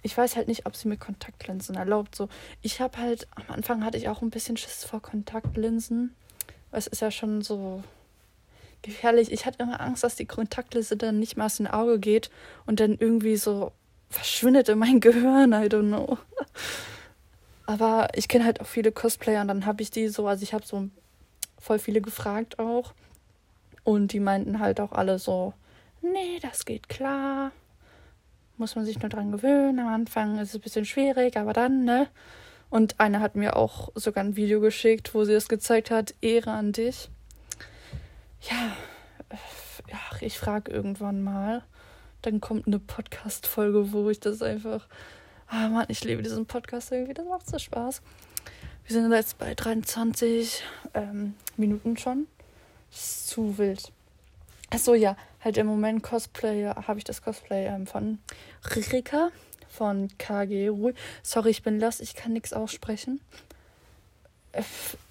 Ich 0.02 0.16
weiß 0.16 0.36
halt 0.36 0.46
nicht, 0.46 0.66
ob 0.66 0.76
sie 0.76 0.86
mir 0.88 0.96
Kontaktlinsen 0.96 1.74
erlaubt. 1.74 2.14
So, 2.14 2.28
ich 2.62 2.80
habe 2.80 2.98
halt 2.98 3.26
am 3.34 3.54
Anfang 3.54 3.84
hatte 3.84 3.98
ich 3.98 4.08
auch 4.08 4.22
ein 4.22 4.30
bisschen 4.30 4.56
Schiss 4.56 4.84
vor 4.84 5.02
Kontaktlinsen. 5.02 6.14
Es 6.70 6.86
ist 6.86 7.00
ja 7.00 7.10
schon 7.10 7.42
so 7.42 7.82
gefährlich. 8.82 9.32
Ich 9.32 9.46
hatte 9.46 9.62
immer 9.62 9.80
Angst, 9.80 10.04
dass 10.04 10.14
die 10.14 10.26
Kontaktlinse 10.26 10.96
dann 10.96 11.18
nicht 11.18 11.36
mehr 11.36 11.46
aus 11.46 11.56
dem 11.56 11.66
Auge 11.66 11.98
geht 11.98 12.30
und 12.66 12.78
dann 12.78 12.96
irgendwie 12.98 13.36
so 13.36 13.72
verschwindet 14.10 14.68
in 14.68 14.78
mein 14.78 15.00
Gehirn. 15.00 15.52
I 15.52 15.66
don't 15.66 15.88
know. 15.88 16.18
Aber 17.66 18.08
ich 18.14 18.28
kenne 18.28 18.44
halt 18.44 18.60
auch 18.60 18.66
viele 18.66 18.92
Cosplayer 18.92 19.40
und 19.40 19.48
dann 19.48 19.66
habe 19.66 19.82
ich 19.82 19.90
die 19.90 20.06
so, 20.06 20.28
also 20.28 20.44
ich 20.44 20.54
habe 20.54 20.64
so 20.64 20.88
voll 21.58 21.78
viele 21.78 22.00
gefragt 22.00 22.58
auch. 22.58 22.94
Und 23.84 24.12
die 24.12 24.20
meinten 24.20 24.58
halt 24.58 24.80
auch 24.80 24.92
alle 24.92 25.18
so, 25.18 25.54
nee, 26.02 26.38
das 26.40 26.64
geht 26.64 26.88
klar. 26.88 27.52
Muss 28.56 28.74
man 28.74 28.84
sich 28.84 28.98
nur 29.00 29.08
dran 29.08 29.32
gewöhnen. 29.32 29.78
Am 29.78 29.88
Anfang 29.88 30.38
ist 30.38 30.50
es 30.50 30.54
ein 30.56 30.60
bisschen 30.62 30.84
schwierig, 30.84 31.36
aber 31.36 31.52
dann, 31.52 31.84
ne? 31.84 32.08
Und 32.68 32.98
eine 32.98 33.20
hat 33.20 33.36
mir 33.36 33.56
auch 33.56 33.90
sogar 33.94 34.24
ein 34.24 34.36
Video 34.36 34.60
geschickt, 34.60 35.14
wo 35.14 35.24
sie 35.24 35.34
das 35.34 35.48
gezeigt 35.48 35.90
hat. 35.90 36.14
Ehre 36.20 36.50
an 36.50 36.72
dich. 36.72 37.10
Ja, 38.40 38.76
ja 39.88 39.98
ich 40.20 40.38
frage 40.38 40.72
irgendwann 40.72 41.22
mal. 41.22 41.62
Dann 42.22 42.40
kommt 42.40 42.66
eine 42.66 42.80
Podcast-Folge, 42.80 43.92
wo 43.92 44.10
ich 44.10 44.18
das 44.18 44.42
einfach 44.42 44.88
Ah, 45.48 45.68
Mann, 45.68 45.86
ich 45.88 46.02
liebe 46.02 46.22
diesen 46.22 46.46
Podcast 46.46 46.90
irgendwie. 46.90 47.14
Das 47.14 47.26
macht 47.26 47.48
so 47.48 47.58
Spaß. 47.58 48.02
Wir 48.86 49.02
sind 49.02 49.12
jetzt 49.12 49.38
bei 49.38 49.52
23 49.52 50.62
ähm, 50.94 51.34
Minuten 51.56 51.96
schon. 51.96 52.28
Das 52.92 53.00
ist 53.00 53.28
zu 53.28 53.58
wild. 53.58 53.90
Achso, 54.70 54.94
ja, 54.94 55.16
halt 55.40 55.56
im 55.56 55.66
Moment 55.66 56.04
Cosplay, 56.04 56.66
habe 56.66 56.98
ich 56.98 57.04
das 57.04 57.20
Cosplay 57.20 57.66
ähm, 57.66 57.88
von 57.88 58.20
Rika 58.76 59.30
von 59.68 60.08
KG. 60.18 60.70
Sorry, 61.24 61.50
ich 61.50 61.64
bin 61.64 61.80
lost, 61.80 62.00
ich 62.00 62.14
kann 62.14 62.32
nichts 62.32 62.52
aussprechen. 62.52 63.20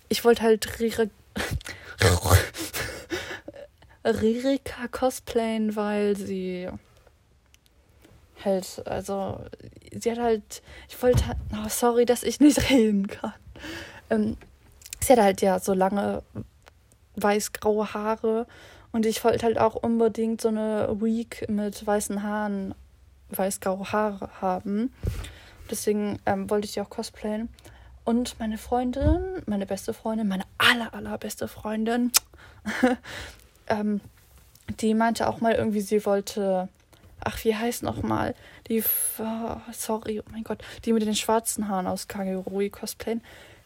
Ich 0.08 0.24
wollte 0.24 0.44
halt 0.44 0.80
Rika, 0.80 1.04
Ririka 4.06 4.88
cosplayen, 4.88 5.76
weil 5.76 6.16
sie 6.16 6.70
halt, 8.46 8.84
also 8.86 9.44
sie 9.92 10.12
hat 10.12 10.20
halt, 10.20 10.62
ich 10.88 11.04
wollte, 11.04 11.36
oh, 11.52 11.68
sorry, 11.68 12.06
dass 12.06 12.24
ich 12.24 12.40
nicht 12.40 12.70
reden 12.70 13.08
kann. 13.08 13.34
Ähm, 14.10 14.38
sie 15.02 15.13
hat 15.13 15.20
halt 15.20 15.41
ja 15.41 15.60
so 15.60 15.74
lange 15.74 16.24
weiß-graue 17.15 17.94
Haare 17.94 18.48
und 18.91 19.06
ich 19.06 19.24
wollte 19.24 19.46
halt 19.46 19.58
auch 19.58 19.76
unbedingt 19.76 20.41
so 20.41 20.50
eine 20.50 21.02
Week 21.02 21.46
mit 21.50 21.86
weißen 21.86 22.24
Haaren, 22.24 22.76
weiß-graue 23.30 23.91
Haare 23.91 24.30
haben. 24.41 24.94
Deswegen 25.70 26.20
ähm, 26.26 26.50
wollte 26.50 26.65
ich 26.65 26.74
die 26.74 26.82
auch 26.82 26.89
cosplayen. 26.89 27.50
Und 28.04 28.39
meine 28.39 28.58
Freundin, 28.58 29.41
meine 29.48 29.65
beste 29.65 29.94
Freundin, 29.94 30.28
meine 30.28 30.44
aller, 30.58 30.94
allerbeste 30.94 31.48
Freundin, 31.48 32.12
ähm, 33.68 34.00
die 34.80 34.94
meinte 34.94 35.28
auch 35.28 35.41
mal 35.41 35.54
irgendwie, 35.54 35.82
sie 35.82 36.06
wollte 36.06 36.70
ach, 37.26 37.44
wie 37.44 37.56
heißt 37.56 37.84
nochmal? 37.84 38.36
Die, 38.68 38.84
oh, 39.20 39.58
sorry, 39.74 40.22
oh 40.22 40.32
mein 40.32 40.44
Gott, 40.44 40.63
die 40.86 40.94
mit 40.94 41.06
den 41.06 41.15
schwarzen 41.15 41.68
Haaren 41.68 41.88
aus 41.88 42.08
Kagurui 42.08 42.70
cosplayen. 42.70 43.22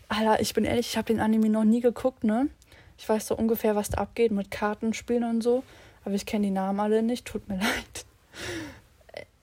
Alter, 0.10 0.41
ich 0.41 0.54
bin 0.54 0.65
ehrlich, 0.65 0.88
ich 0.89 0.98
habe 0.98 1.06
den 1.06 1.19
Anime 1.19 1.50
noch 1.50 1.63
nie 1.63 1.82
geguckt, 1.82 2.24
ne? 2.24 2.50
Ich 2.98 3.08
weiß 3.08 3.28
so 3.28 3.38
ungefähr, 3.38 3.76
was 3.76 3.89
da 3.89 4.00
abgeht 4.00 4.32
mit 4.32 4.52
Kartenspielen 4.52 5.24
und 5.24 5.41
so. 5.41 5.63
Aber 6.04 6.15
ich 6.15 6.26
kenne 6.26 6.48
die 6.48 6.52
Namen 6.52 6.80
alle 6.80 7.04
nicht, 7.04 7.26
tut 7.26 7.48
mir 7.48 7.58
leid. 7.58 8.06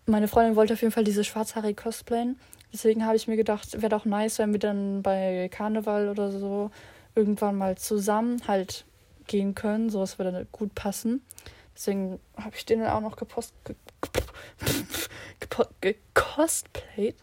Meine 0.07 0.29
Freundin 0.29 0.57
wollte 0.57 0.75
auf 0.75 0.83
jeden 0.83 0.93
Fall 0.93 1.05
diese 1.05 1.25
schwarzhaarige 1.25 1.83
cosplayen. 1.83 2.39
Deswegen 2.73 3.07
habe 3.07 3.17
ich 3.17 3.29
mir 3.29 3.37
gedacht, 3.37 3.81
wäre 3.81 3.89
doch 3.89 4.05
nice, 4.05 4.39
wenn 4.39 4.53
wir 4.53 4.59
dann 4.59 5.03
bei 5.03 5.49
Karneval 5.51 6.09
oder 6.09 6.31
so 6.31 6.71
irgendwann 7.15 7.57
mal 7.57 7.79
zusammen 7.79 8.43
halt 8.47 8.85
gehen 9.27 9.55
können. 9.55 9.89
So, 9.89 10.03
es 10.03 10.19
würde 10.19 10.47
gut 10.53 10.75
passen. 10.75 11.25
Deswegen 11.75 12.21
habe 12.37 12.57
ich 12.57 12.67
den 12.67 12.81
dann 12.81 12.91
auch 12.91 13.01
noch 13.01 13.17
gepost, 13.17 13.55
gecosplayt. 15.81 17.17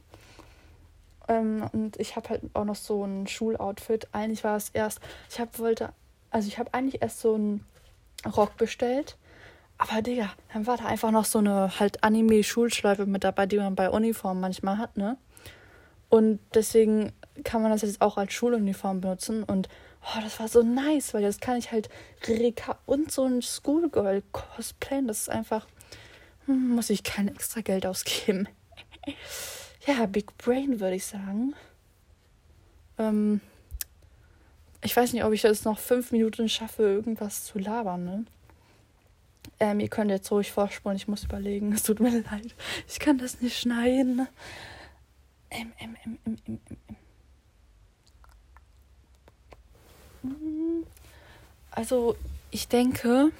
Ähm, 1.28 1.70
und 1.72 1.98
ich 1.98 2.16
habe 2.16 2.30
halt 2.30 2.42
auch 2.54 2.66
noch 2.66 2.76
so 2.76 3.04
ein 3.04 3.28
Schuloutfit. 3.28 4.08
Eigentlich 4.12 4.44
war 4.44 4.58
es 4.58 4.70
erst, 4.70 5.00
ich 5.30 5.40
habe 5.40 5.58
wollte, 5.60 5.90
also 6.32 6.48
ich 6.48 6.58
habe 6.58 6.74
eigentlich 6.74 7.02
erst 7.02 7.20
so 7.20 7.36
einen 7.36 7.66
Rock 8.36 8.58
bestellt. 8.58 9.18
Aber 9.78 10.02
Digga, 10.02 10.32
dann 10.54 10.68
war 10.68 10.78
da 10.78 10.86
einfach 10.86 11.12
noch 11.12 11.26
so 11.26 11.40
eine 11.40 11.80
halt 11.80 12.04
Anime-Schulschleife 12.04 13.06
mit 13.06 13.24
dabei, 13.24 13.46
die 13.46 13.58
man 13.58 13.76
bei 13.76 13.90
Uniformen 13.90 14.40
manchmal 14.40 14.78
hat, 14.78 14.98
ne? 14.98 15.18
Und 16.10 16.40
deswegen 16.54 17.12
kann 17.44 17.64
man 17.64 17.72
das 17.72 17.82
jetzt 17.82 18.02
auch 18.02 18.18
als 18.18 18.34
Schuluniform 18.34 19.02
benutzen. 19.02 19.44
Und 19.44 19.68
oh, 20.04 20.20
das 20.22 20.40
war 20.40 20.48
so 20.48 20.62
nice, 20.62 21.14
weil 21.14 21.24
das 21.24 21.40
kann 21.40 21.58
ich 21.58 21.72
halt 21.72 21.90
Reka 22.28 22.78
und 22.86 23.12
so 23.12 23.26
ein 23.26 23.42
Schoolgirl 23.42 24.22
cosplayen. 24.32 25.08
Das 25.08 25.22
ist 25.22 25.30
einfach, 25.30 25.66
hm, 26.46 26.76
muss 26.76 26.92
ich 26.92 27.04
kein 27.04 27.30
extra 27.30 27.62
Geld 27.62 27.86
ausgeben. 27.86 28.48
ja, 29.86 30.06
Big 30.06 30.38
Brain 30.38 30.80
würde 30.80 30.96
ich 30.96 31.06
sagen. 31.06 31.54
Ähm, 32.98 33.42
ich 34.82 34.96
weiß 34.96 35.14
nicht, 35.14 35.24
ob 35.24 35.34
ich 35.34 35.42
das 35.42 35.64
noch 35.64 35.80
fünf 35.80 36.12
Minuten 36.12 36.50
schaffe, 36.50 36.84
irgendwas 36.84 37.46
zu 37.46 37.60
labern, 37.60 38.06
ne? 38.06 38.26
Ähm, 39.60 39.80
ihr 39.80 39.88
könnt 39.88 40.12
jetzt 40.12 40.32
ruhig 40.32 40.52
vorspulen, 40.52 40.98
ich 40.98 41.08
muss 41.08 41.24
überlegen. 41.24 41.72
Es 41.74 41.84
tut 41.84 42.00
mir 42.00 42.22
leid. 42.22 42.56
Ich 42.88 43.00
kann 43.00 43.18
das 43.18 43.42
nicht 43.42 43.58
schneiden. 43.58 44.28
M, 45.50 45.72
M, 45.80 45.96
M, 46.04 46.18
M, 46.26 46.38
M, 46.46 46.60
M, 46.64 46.80
M. 50.24 50.86
Also, 51.72 52.16
ich 52.52 52.68
denke, 52.68 53.32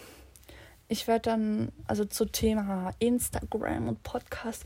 ich 0.88 1.08
werde 1.08 1.30
dann, 1.30 1.72
also 1.88 2.06
zu 2.06 2.26
Thema 2.26 2.94
Instagram 3.00 3.88
und 3.88 4.04
Podcast, 4.04 4.66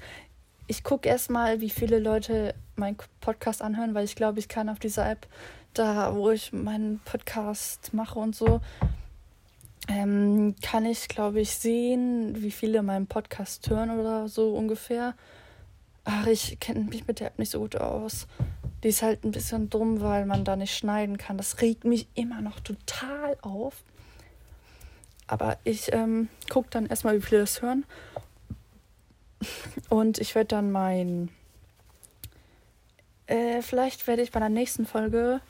ich 0.67 0.83
gucke 0.83 1.07
erstmal, 1.07 1.61
wie 1.61 1.69
viele 1.69 1.99
Leute 1.99 2.53
meinen 2.75 2.97
Podcast 3.21 3.61
anhören, 3.61 3.93
weil 3.93 4.05
ich 4.05 4.15
glaube, 4.15 4.39
ich 4.39 4.47
kann 4.47 4.69
auf 4.69 4.79
dieser 4.79 5.09
App, 5.09 5.27
da 5.73 6.15
wo 6.15 6.29
ich 6.29 6.53
meinen 6.53 6.99
Podcast 7.05 7.93
mache 7.93 8.19
und 8.19 8.35
so, 8.35 8.59
ähm, 9.87 10.55
kann 10.61 10.85
ich, 10.85 11.07
glaube 11.07 11.39
ich, 11.39 11.51
sehen, 11.51 12.41
wie 12.41 12.51
viele 12.51 12.83
meinen 12.83 13.07
Podcast 13.07 13.69
hören 13.69 13.97
oder 13.97 14.27
so 14.27 14.53
ungefähr. 14.53 15.15
Ach, 16.03 16.27
ich 16.27 16.59
kenne 16.59 16.81
mich 16.81 17.07
mit 17.07 17.19
der 17.19 17.27
App 17.27 17.39
nicht 17.39 17.51
so 17.51 17.59
gut 17.59 17.77
aus. 17.77 18.27
Die 18.83 18.89
ist 18.89 19.01
halt 19.01 19.23
ein 19.23 19.31
bisschen 19.31 19.69
dumm, 19.69 20.01
weil 20.01 20.25
man 20.25 20.43
da 20.43 20.55
nicht 20.55 20.75
schneiden 20.75 21.17
kann. 21.17 21.37
Das 21.37 21.61
regt 21.61 21.85
mich 21.85 22.07
immer 22.15 22.41
noch 22.41 22.59
total 22.59 23.37
auf. 23.41 23.83
Aber 25.25 25.57
ich 25.63 25.91
ähm, 25.93 26.29
gucke 26.49 26.69
dann 26.69 26.85
erstmal, 26.85 27.17
wie 27.17 27.21
viele 27.21 27.41
das 27.41 27.61
hören. 27.61 27.85
Und 29.89 30.17
ich 30.19 30.35
werde 30.35 30.47
dann 30.47 30.71
mein. 30.71 31.29
Äh, 33.27 33.61
vielleicht 33.61 34.07
werde 34.07 34.21
ich 34.21 34.31
bei 34.31 34.39
der 34.39 34.49
nächsten 34.49 34.85
Folge. 34.85 35.41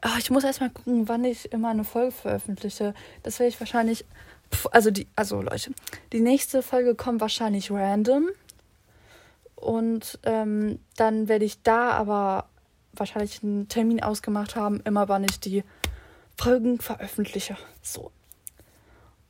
Ach, 0.00 0.18
ich 0.18 0.30
muss 0.30 0.44
erstmal 0.44 0.70
gucken, 0.70 1.08
wann 1.08 1.24
ich 1.24 1.52
immer 1.52 1.70
eine 1.70 1.84
Folge 1.84 2.12
veröffentliche. 2.12 2.94
Das 3.22 3.38
werde 3.38 3.48
ich 3.48 3.60
wahrscheinlich. 3.60 4.04
Also 4.70 4.90
die, 4.90 5.06
also 5.16 5.40
Leute, 5.40 5.72
die 6.12 6.20
nächste 6.20 6.62
Folge 6.62 6.94
kommt 6.94 7.20
wahrscheinlich 7.20 7.70
random. 7.70 8.28
Und 9.54 10.18
ähm, 10.24 10.80
dann 10.96 11.28
werde 11.28 11.44
ich 11.44 11.62
da 11.62 11.92
aber 11.92 12.48
wahrscheinlich 12.92 13.42
einen 13.42 13.68
Termin 13.68 14.02
ausgemacht 14.02 14.56
haben, 14.56 14.80
immer 14.84 15.08
wann 15.08 15.24
ich 15.24 15.40
die 15.40 15.64
Folgen 16.36 16.80
veröffentliche. 16.80 17.56
So. 17.80 18.10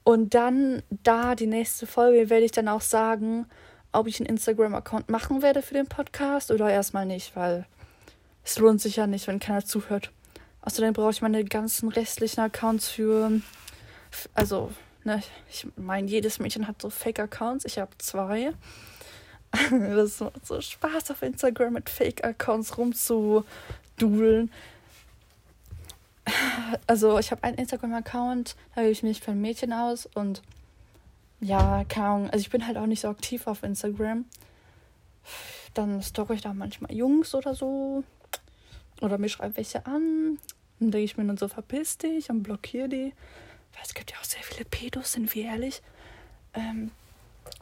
Und 0.05 0.35
dann 0.35 0.83
da 0.91 1.35
die 1.35 1.47
nächste 1.47 1.87
Folge 1.87 2.31
werde 2.31 2.45
ich 2.45 2.53
dann 2.53 2.69
auch 2.69 2.81
sagen, 2.81 3.47
ob 3.93 4.07
ich 4.07 4.21
einen 4.21 4.29
Instagram-Account 4.29 5.11
machen 5.11 5.43
werde 5.43 5.63
für 5.63 5.75
den 5.75 5.87
Podcast 5.87 6.51
oder 6.51 6.71
erstmal 6.71 7.07
nicht, 7.07 7.37
weil 7.37 7.67
es 8.45 8.59
lohnt 8.59 8.81
sich 8.81 8.97
ja 8.97 9.07
nicht, 9.07 9.27
wenn 9.27 9.39
keiner 9.39 9.65
zuhört. 9.65 10.11
Außerdem 10.63 10.93
brauche 10.93 11.11
ich 11.11 11.23
meine 11.23 11.45
ganzen 11.45 11.89
restlichen 11.89 12.41
Accounts 12.41 12.89
für. 12.89 13.41
Also, 14.35 14.73
ne, 15.05 15.23
ich 15.51 15.67
meine, 15.77 16.09
jedes 16.09 16.39
Mädchen 16.39 16.67
hat 16.67 16.81
so 16.81 16.91
Fake-Accounts. 16.91 17.65
Ich 17.65 17.79
habe 17.79 17.91
zwei. 17.99 18.53
das 19.71 20.21
macht 20.21 20.47
so 20.47 20.61
Spaß 20.61 21.11
auf 21.11 21.23
Instagram 21.23 21.75
mit 21.75 21.91
Fake-Accounts 21.91 22.79
rumzududeln. 22.79 24.51
Also 26.87 27.19
ich 27.19 27.31
habe 27.33 27.43
einen 27.43 27.59
Instagram-Account, 27.59 28.57
da 28.75 28.83
gebe 28.83 28.93
ich 28.93 29.03
mich 29.03 29.21
für 29.21 29.33
ein 29.33 29.41
Mädchen 29.41 29.73
aus 29.73 30.09
und 30.15 30.41
ja, 31.43 31.85
keine 31.89 32.07
Ahnung. 32.07 32.31
Also 32.31 32.41
ich 32.41 32.51
bin 32.51 32.67
halt 32.67 32.77
auch 32.77 32.87
nicht 32.87 33.01
so 33.01 33.09
aktiv 33.09 33.47
auf 33.47 33.63
Instagram. 33.63 34.25
Dann 35.75 36.03
stalke 36.03 36.35
ich 36.35 36.41
da 36.41 36.53
manchmal 36.55 36.95
Jungs 36.95 37.35
oder 37.35 37.55
so. 37.55 38.05
Oder 39.01 39.19
mir 39.19 39.29
schreiben 39.29 39.57
welche 39.57 39.85
an. 39.85 40.39
Dann 40.79 40.91
denke 40.93 41.05
ich 41.05 41.17
mir 41.17 41.27
dann 41.27 41.37
so, 41.37 41.49
verpiss 41.49 41.99
dich 41.99 42.31
und 42.31 42.43
blockiere 42.43 42.89
die. 42.89 43.13
Weil 43.73 43.83
es 43.85 43.95
gibt 43.95 44.13
ja 44.13 44.19
auch 44.19 44.25
sehr 44.25 44.43
viele 44.43 44.65
Pedos, 44.65 45.13
sind 45.13 45.35
wir 45.35 45.45
ehrlich. 45.45 45.83
Ähm, 46.55 46.93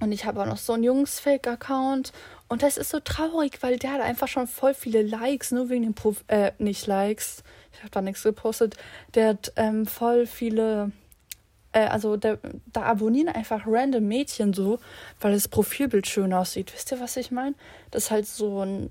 und 0.00 0.12
ich 0.12 0.24
habe 0.24 0.42
auch 0.42 0.46
noch 0.46 0.58
so 0.58 0.74
einen 0.74 0.84
Jungs-Fake-Account. 0.84 2.12
Und 2.48 2.62
das 2.62 2.76
ist 2.76 2.90
so 2.90 3.00
traurig, 3.00 3.62
weil 3.62 3.78
der 3.78 3.92
hat 3.92 4.00
einfach 4.00 4.28
schon 4.28 4.46
voll 4.46 4.74
viele 4.74 5.02
Likes, 5.02 5.52
nur 5.52 5.70
wegen 5.70 5.82
den 5.84 5.94
Pro 5.94 6.14
äh, 6.28 6.52
nicht 6.58 6.86
Likes. 6.86 7.42
Ich 7.72 7.78
habe 7.80 7.90
da 7.90 8.02
nichts 8.02 8.22
gepostet. 8.22 8.76
Der 9.14 9.28
hat 9.28 9.52
ähm, 9.56 9.86
voll 9.86 10.26
viele, 10.26 10.92
äh, 11.72 11.86
also 11.86 12.16
der, 12.16 12.38
da 12.72 12.82
abonnieren 12.82 13.28
einfach 13.28 13.66
random 13.66 14.06
Mädchen 14.06 14.52
so, 14.52 14.78
weil 15.20 15.32
das 15.32 15.48
Profilbild 15.48 16.06
schön 16.06 16.32
aussieht. 16.32 16.72
Wisst 16.74 16.92
ihr, 16.92 17.00
was 17.00 17.16
ich 17.16 17.30
meine? 17.30 17.54
Das 17.90 18.04
ist 18.04 18.10
halt 18.10 18.26
so 18.26 18.64
ein, 18.64 18.90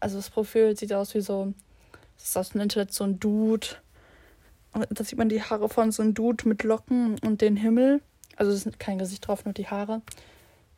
also 0.00 0.16
das 0.16 0.30
Profil 0.30 0.76
sieht 0.76 0.92
aus 0.92 1.14
wie 1.14 1.20
so, 1.20 1.52
das 2.16 2.28
ist 2.28 2.36
aus 2.36 2.48
dem 2.50 2.60
Internet 2.60 2.92
so 2.92 3.04
ein 3.04 3.20
Dude. 3.20 3.68
Und 4.72 4.86
da 4.90 5.04
sieht 5.04 5.18
man 5.18 5.28
die 5.28 5.42
Haare 5.42 5.68
von 5.68 5.92
so 5.92 6.02
einem 6.02 6.14
Dude 6.14 6.48
mit 6.48 6.62
Locken 6.62 7.18
und 7.24 7.40
den 7.40 7.56
Himmel. 7.56 8.00
Also 8.36 8.52
es 8.52 8.66
ist 8.66 8.78
kein 8.78 8.98
Gesicht 8.98 9.26
drauf, 9.26 9.44
nur 9.44 9.54
die 9.54 9.66
Haare. 9.66 10.02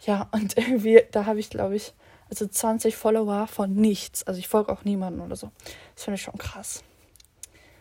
Ja, 0.00 0.28
und 0.32 0.56
irgendwie, 0.56 1.02
da 1.10 1.26
habe 1.26 1.40
ich, 1.40 1.50
glaube 1.50 1.76
ich, 1.76 1.92
also 2.28 2.46
20 2.46 2.96
Follower 2.96 3.46
von 3.46 3.74
nichts. 3.74 4.22
Also 4.24 4.38
ich 4.38 4.48
folge 4.48 4.72
auch 4.72 4.84
niemanden 4.84 5.20
oder 5.20 5.36
so. 5.36 5.50
Das 5.94 6.04
finde 6.04 6.16
ich 6.16 6.22
schon 6.22 6.38
krass. 6.38 6.84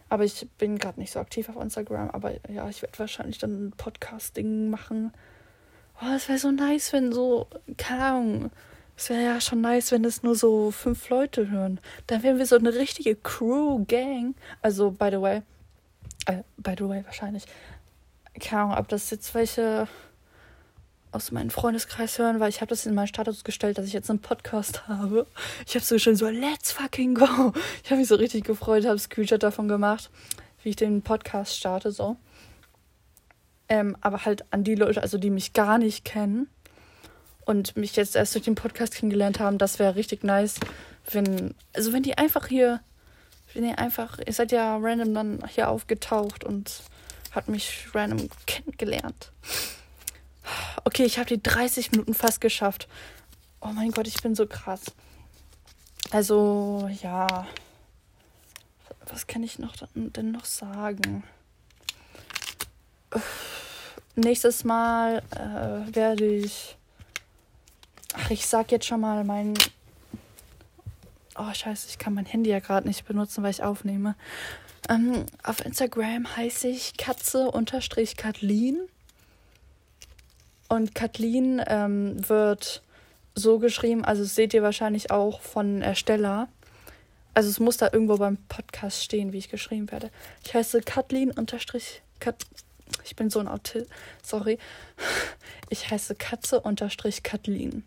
Aber 0.09 0.23
ich 0.23 0.47
bin 0.57 0.77
gerade 0.77 0.99
nicht 0.99 1.11
so 1.11 1.19
aktiv 1.19 1.49
auf 1.49 1.61
Instagram. 1.61 2.09
Aber 2.11 2.31
ja, 2.49 2.67
ich 2.69 2.81
werde 2.81 2.99
wahrscheinlich 2.99 3.37
dann 3.37 3.67
ein 3.67 3.71
Podcast-Ding 3.71 4.69
machen. 4.69 5.13
Oh, 6.01 6.13
es 6.15 6.27
wäre 6.27 6.39
so 6.39 6.51
nice, 6.51 6.93
wenn 6.93 7.11
so, 7.11 7.47
keine 7.77 8.03
Ahnung, 8.03 8.51
es 8.97 9.09
wäre 9.09 9.23
ja 9.23 9.41
schon 9.41 9.61
nice, 9.61 9.91
wenn 9.91 10.03
es 10.03 10.23
nur 10.23 10.35
so 10.35 10.71
fünf 10.71 11.09
Leute 11.09 11.49
hören. 11.49 11.79
Dann 12.07 12.23
wären 12.23 12.37
wir 12.37 12.45
so 12.45 12.57
eine 12.57 12.73
richtige 12.73 13.15
Crew-Gang. 13.15 14.35
Also, 14.61 14.91
by 14.91 15.09
the 15.11 15.21
way, 15.21 15.41
äh, 16.25 16.43
by 16.57 16.75
the 16.77 16.87
way, 16.87 17.03
wahrscheinlich 17.05 17.45
keine 18.39 18.63
Ahnung, 18.63 18.77
ob 18.77 18.87
das 18.87 19.09
jetzt 19.09 19.33
welche 19.35 19.87
aus 21.11 21.31
meinem 21.31 21.49
Freundeskreis 21.49 22.19
hören, 22.19 22.39
weil 22.39 22.49
ich 22.49 22.61
habe 22.61 22.69
das 22.69 22.85
in 22.85 22.93
meinen 22.93 23.07
Status 23.07 23.43
gestellt, 23.43 23.77
dass 23.77 23.85
ich 23.85 23.93
jetzt 23.93 24.09
einen 24.09 24.19
Podcast 24.19 24.87
habe. 24.87 25.25
Ich 25.67 25.75
habe 25.75 25.83
so 25.83 25.97
schön 25.97 26.15
so, 26.15 26.29
let's 26.29 26.71
fucking 26.71 27.15
go. 27.15 27.53
Ich 27.83 27.89
habe 27.89 27.99
mich 27.99 28.07
so 28.07 28.15
richtig 28.15 28.43
gefreut, 28.43 28.85
habe 28.85 28.99
Screenshot 28.99 29.41
davon 29.41 29.67
gemacht, 29.67 30.09
wie 30.63 30.69
ich 30.69 30.75
den 30.75 31.01
Podcast 31.01 31.55
starte, 31.57 31.91
so. 31.91 32.17
Ähm, 33.67 33.97
aber 34.01 34.25
halt 34.25 34.45
an 34.51 34.63
die 34.63 34.75
Leute, 34.75 35.01
also 35.01 35.17
die 35.17 35.29
mich 35.29 35.53
gar 35.53 35.77
nicht 35.77 36.05
kennen 36.05 36.47
und 37.45 37.77
mich 37.77 37.95
jetzt 37.95 38.15
erst 38.15 38.35
durch 38.35 38.45
den 38.45 38.55
Podcast 38.55 38.95
kennengelernt 38.95 39.39
haben, 39.39 39.57
das 39.57 39.79
wäre 39.79 39.95
richtig 39.95 40.23
nice, 40.23 40.59
wenn, 41.11 41.55
also 41.73 41.93
wenn 41.93 42.03
die 42.03 42.17
einfach 42.17 42.47
hier, 42.47 42.81
wenn 43.53 43.63
ihr 43.63 43.79
einfach, 43.79 44.19
ihr 44.25 44.33
seid 44.33 44.51
ja 44.51 44.77
random 44.77 45.13
dann 45.13 45.43
hier 45.47 45.69
aufgetaucht 45.69 46.43
und 46.43 46.81
hat 47.31 47.47
mich 47.47 47.87
random 47.93 48.29
kennengelernt. 48.45 49.31
Okay, 50.83 51.03
ich 51.03 51.17
habe 51.17 51.27
die 51.27 51.41
30 51.41 51.91
Minuten 51.91 52.13
fast 52.13 52.41
geschafft. 52.41 52.87
Oh 53.61 53.67
mein 53.67 53.91
Gott, 53.91 54.07
ich 54.07 54.21
bin 54.21 54.35
so 54.35 54.47
krass. 54.47 54.81
Also, 56.11 56.89
ja. 57.01 57.47
Was 59.07 59.27
kann 59.27 59.43
ich 59.43 59.59
noch 59.59 59.75
denn 59.93 60.31
noch 60.31 60.45
sagen? 60.45 61.23
Nächstes 64.15 64.63
Mal 64.63 65.23
äh, 65.31 65.95
werde 65.95 66.25
ich 66.25 66.77
Ach, 68.13 68.31
ich 68.31 68.45
sag 68.47 68.71
jetzt 68.71 68.85
schon 68.85 69.01
mal 69.01 69.23
mein. 69.23 69.53
Oh, 71.35 71.53
scheiße, 71.53 71.87
ich 71.89 71.99
kann 71.99 72.13
mein 72.13 72.25
Handy 72.25 72.49
ja 72.49 72.59
gerade 72.59 72.87
nicht 72.87 73.05
benutzen, 73.05 73.43
weil 73.43 73.51
ich 73.51 73.63
aufnehme. 73.63 74.15
Ähm, 74.89 75.25
auf 75.43 75.63
Instagram 75.63 76.35
heiße 76.35 76.67
ich 76.67 76.97
Katze-Kathleen. 76.97 78.77
Und 80.69 80.95
Kathleen 80.95 81.61
ähm, 81.67 82.29
wird 82.29 82.83
so 83.35 83.59
geschrieben, 83.59 84.05
also 84.05 84.23
seht 84.23 84.53
ihr 84.53 84.63
wahrscheinlich 84.63 85.11
auch 85.11 85.41
von 85.41 85.81
Ersteller. 85.81 86.47
Also 87.33 87.49
es 87.49 87.59
muss 87.59 87.77
da 87.77 87.89
irgendwo 87.91 88.17
beim 88.17 88.37
Podcast 88.47 89.03
stehen, 89.03 89.33
wie 89.33 89.37
ich 89.37 89.49
geschrieben 89.49 89.91
werde. 89.91 90.09
Ich 90.45 90.53
heiße 90.53 90.81
Kathleen 90.81 91.31
unterstrich 91.31 92.01
Kat 92.19 92.35
ich 93.03 93.15
bin 93.15 93.29
so 93.29 93.39
ein 93.39 93.47
Autist. 93.47 93.89
Sorry. 94.23 94.57
Ich 95.71 95.91
heiße 95.91 96.15
Katze 96.15 96.61
unterstrich 96.61 97.21
Kathleen. 97.21 97.83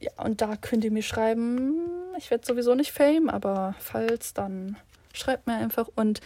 Ja, 0.00 0.10
und 0.16 0.40
da 0.40 0.56
könnt 0.56 0.82
ihr 0.82 0.90
mir 0.90 1.04
schreiben. 1.04 1.88
Ich 2.18 2.32
werde 2.32 2.44
sowieso 2.44 2.74
nicht 2.74 2.90
Fame, 2.90 3.30
aber 3.30 3.76
falls, 3.78 4.34
dann 4.34 4.76
schreibt 5.12 5.46
mir 5.46 5.54
einfach. 5.54 5.88
Und 5.94 6.20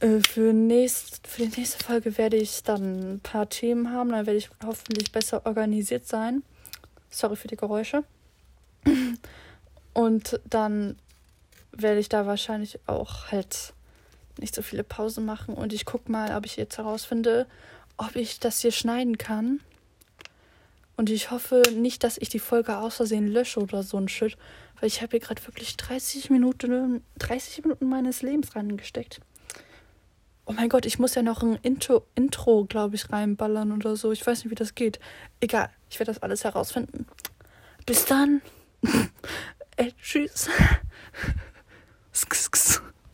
für, 0.00 0.52
nächst, 0.52 1.26
für 1.26 1.46
die 1.46 1.60
nächste 1.60 1.82
Folge 1.82 2.18
werde 2.18 2.36
ich 2.36 2.62
dann 2.62 3.14
ein 3.14 3.20
paar 3.20 3.48
Themen 3.48 3.90
haben. 3.90 4.10
Dann 4.10 4.26
werde 4.26 4.38
ich 4.38 4.50
hoffentlich 4.64 5.12
besser 5.12 5.46
organisiert 5.46 6.06
sein. 6.06 6.42
Sorry 7.10 7.36
für 7.36 7.48
die 7.48 7.56
Geräusche. 7.56 8.04
Und 9.94 10.40
dann 10.44 10.96
werde 11.72 12.00
ich 12.00 12.08
da 12.08 12.26
wahrscheinlich 12.26 12.78
auch 12.86 13.30
halt 13.30 13.72
nicht 14.38 14.54
so 14.54 14.62
viele 14.62 14.84
Pausen 14.84 15.24
machen. 15.24 15.54
Und 15.54 15.72
ich 15.72 15.84
gucke 15.84 16.10
mal, 16.10 16.36
ob 16.36 16.44
ich 16.44 16.56
jetzt 16.56 16.78
herausfinde, 16.78 17.46
ob 17.96 18.16
ich 18.16 18.40
das 18.40 18.60
hier 18.60 18.72
schneiden 18.72 19.16
kann. 19.16 19.60
Und 20.96 21.10
ich 21.10 21.30
hoffe 21.30 21.62
nicht, 21.74 22.04
dass 22.04 22.18
ich 22.18 22.28
die 22.28 22.38
Folge 22.38 22.76
aus 22.76 22.96
Versehen 22.96 23.28
lösche 23.28 23.60
oder 23.60 23.82
so 23.82 23.96
ein 23.96 24.08
Shit. 24.08 24.36
Weil 24.80 24.88
ich 24.88 25.02
habe 25.02 25.12
hier 25.12 25.20
gerade 25.20 25.44
wirklich 25.46 25.76
30 25.76 26.30
Minuten, 26.30 27.02
30 27.18 27.64
Minuten 27.64 27.88
meines 27.88 28.22
Lebens 28.22 28.54
reingesteckt 28.54 29.20
oh 30.46 30.52
mein 30.52 30.68
Gott, 30.68 30.86
ich 30.86 30.98
muss 30.98 31.14
ja 31.14 31.22
noch 31.22 31.42
ein 31.42 31.56
Intro, 31.62 32.06
Intro 32.14 32.64
glaube 32.64 32.96
ich, 32.96 33.10
reinballern 33.10 33.72
oder 33.72 33.96
so. 33.96 34.12
Ich 34.12 34.26
weiß 34.26 34.44
nicht, 34.44 34.50
wie 34.50 34.56
das 34.56 34.74
geht. 34.74 35.00
Egal, 35.40 35.70
ich 35.90 35.98
werde 35.98 36.12
das 36.12 36.22
alles 36.22 36.44
herausfinden. 36.44 37.06
Bis 37.86 38.04
dann. 38.06 38.42
Ey, 39.76 39.88
äh, 39.88 39.92
tschüss. 40.00 40.48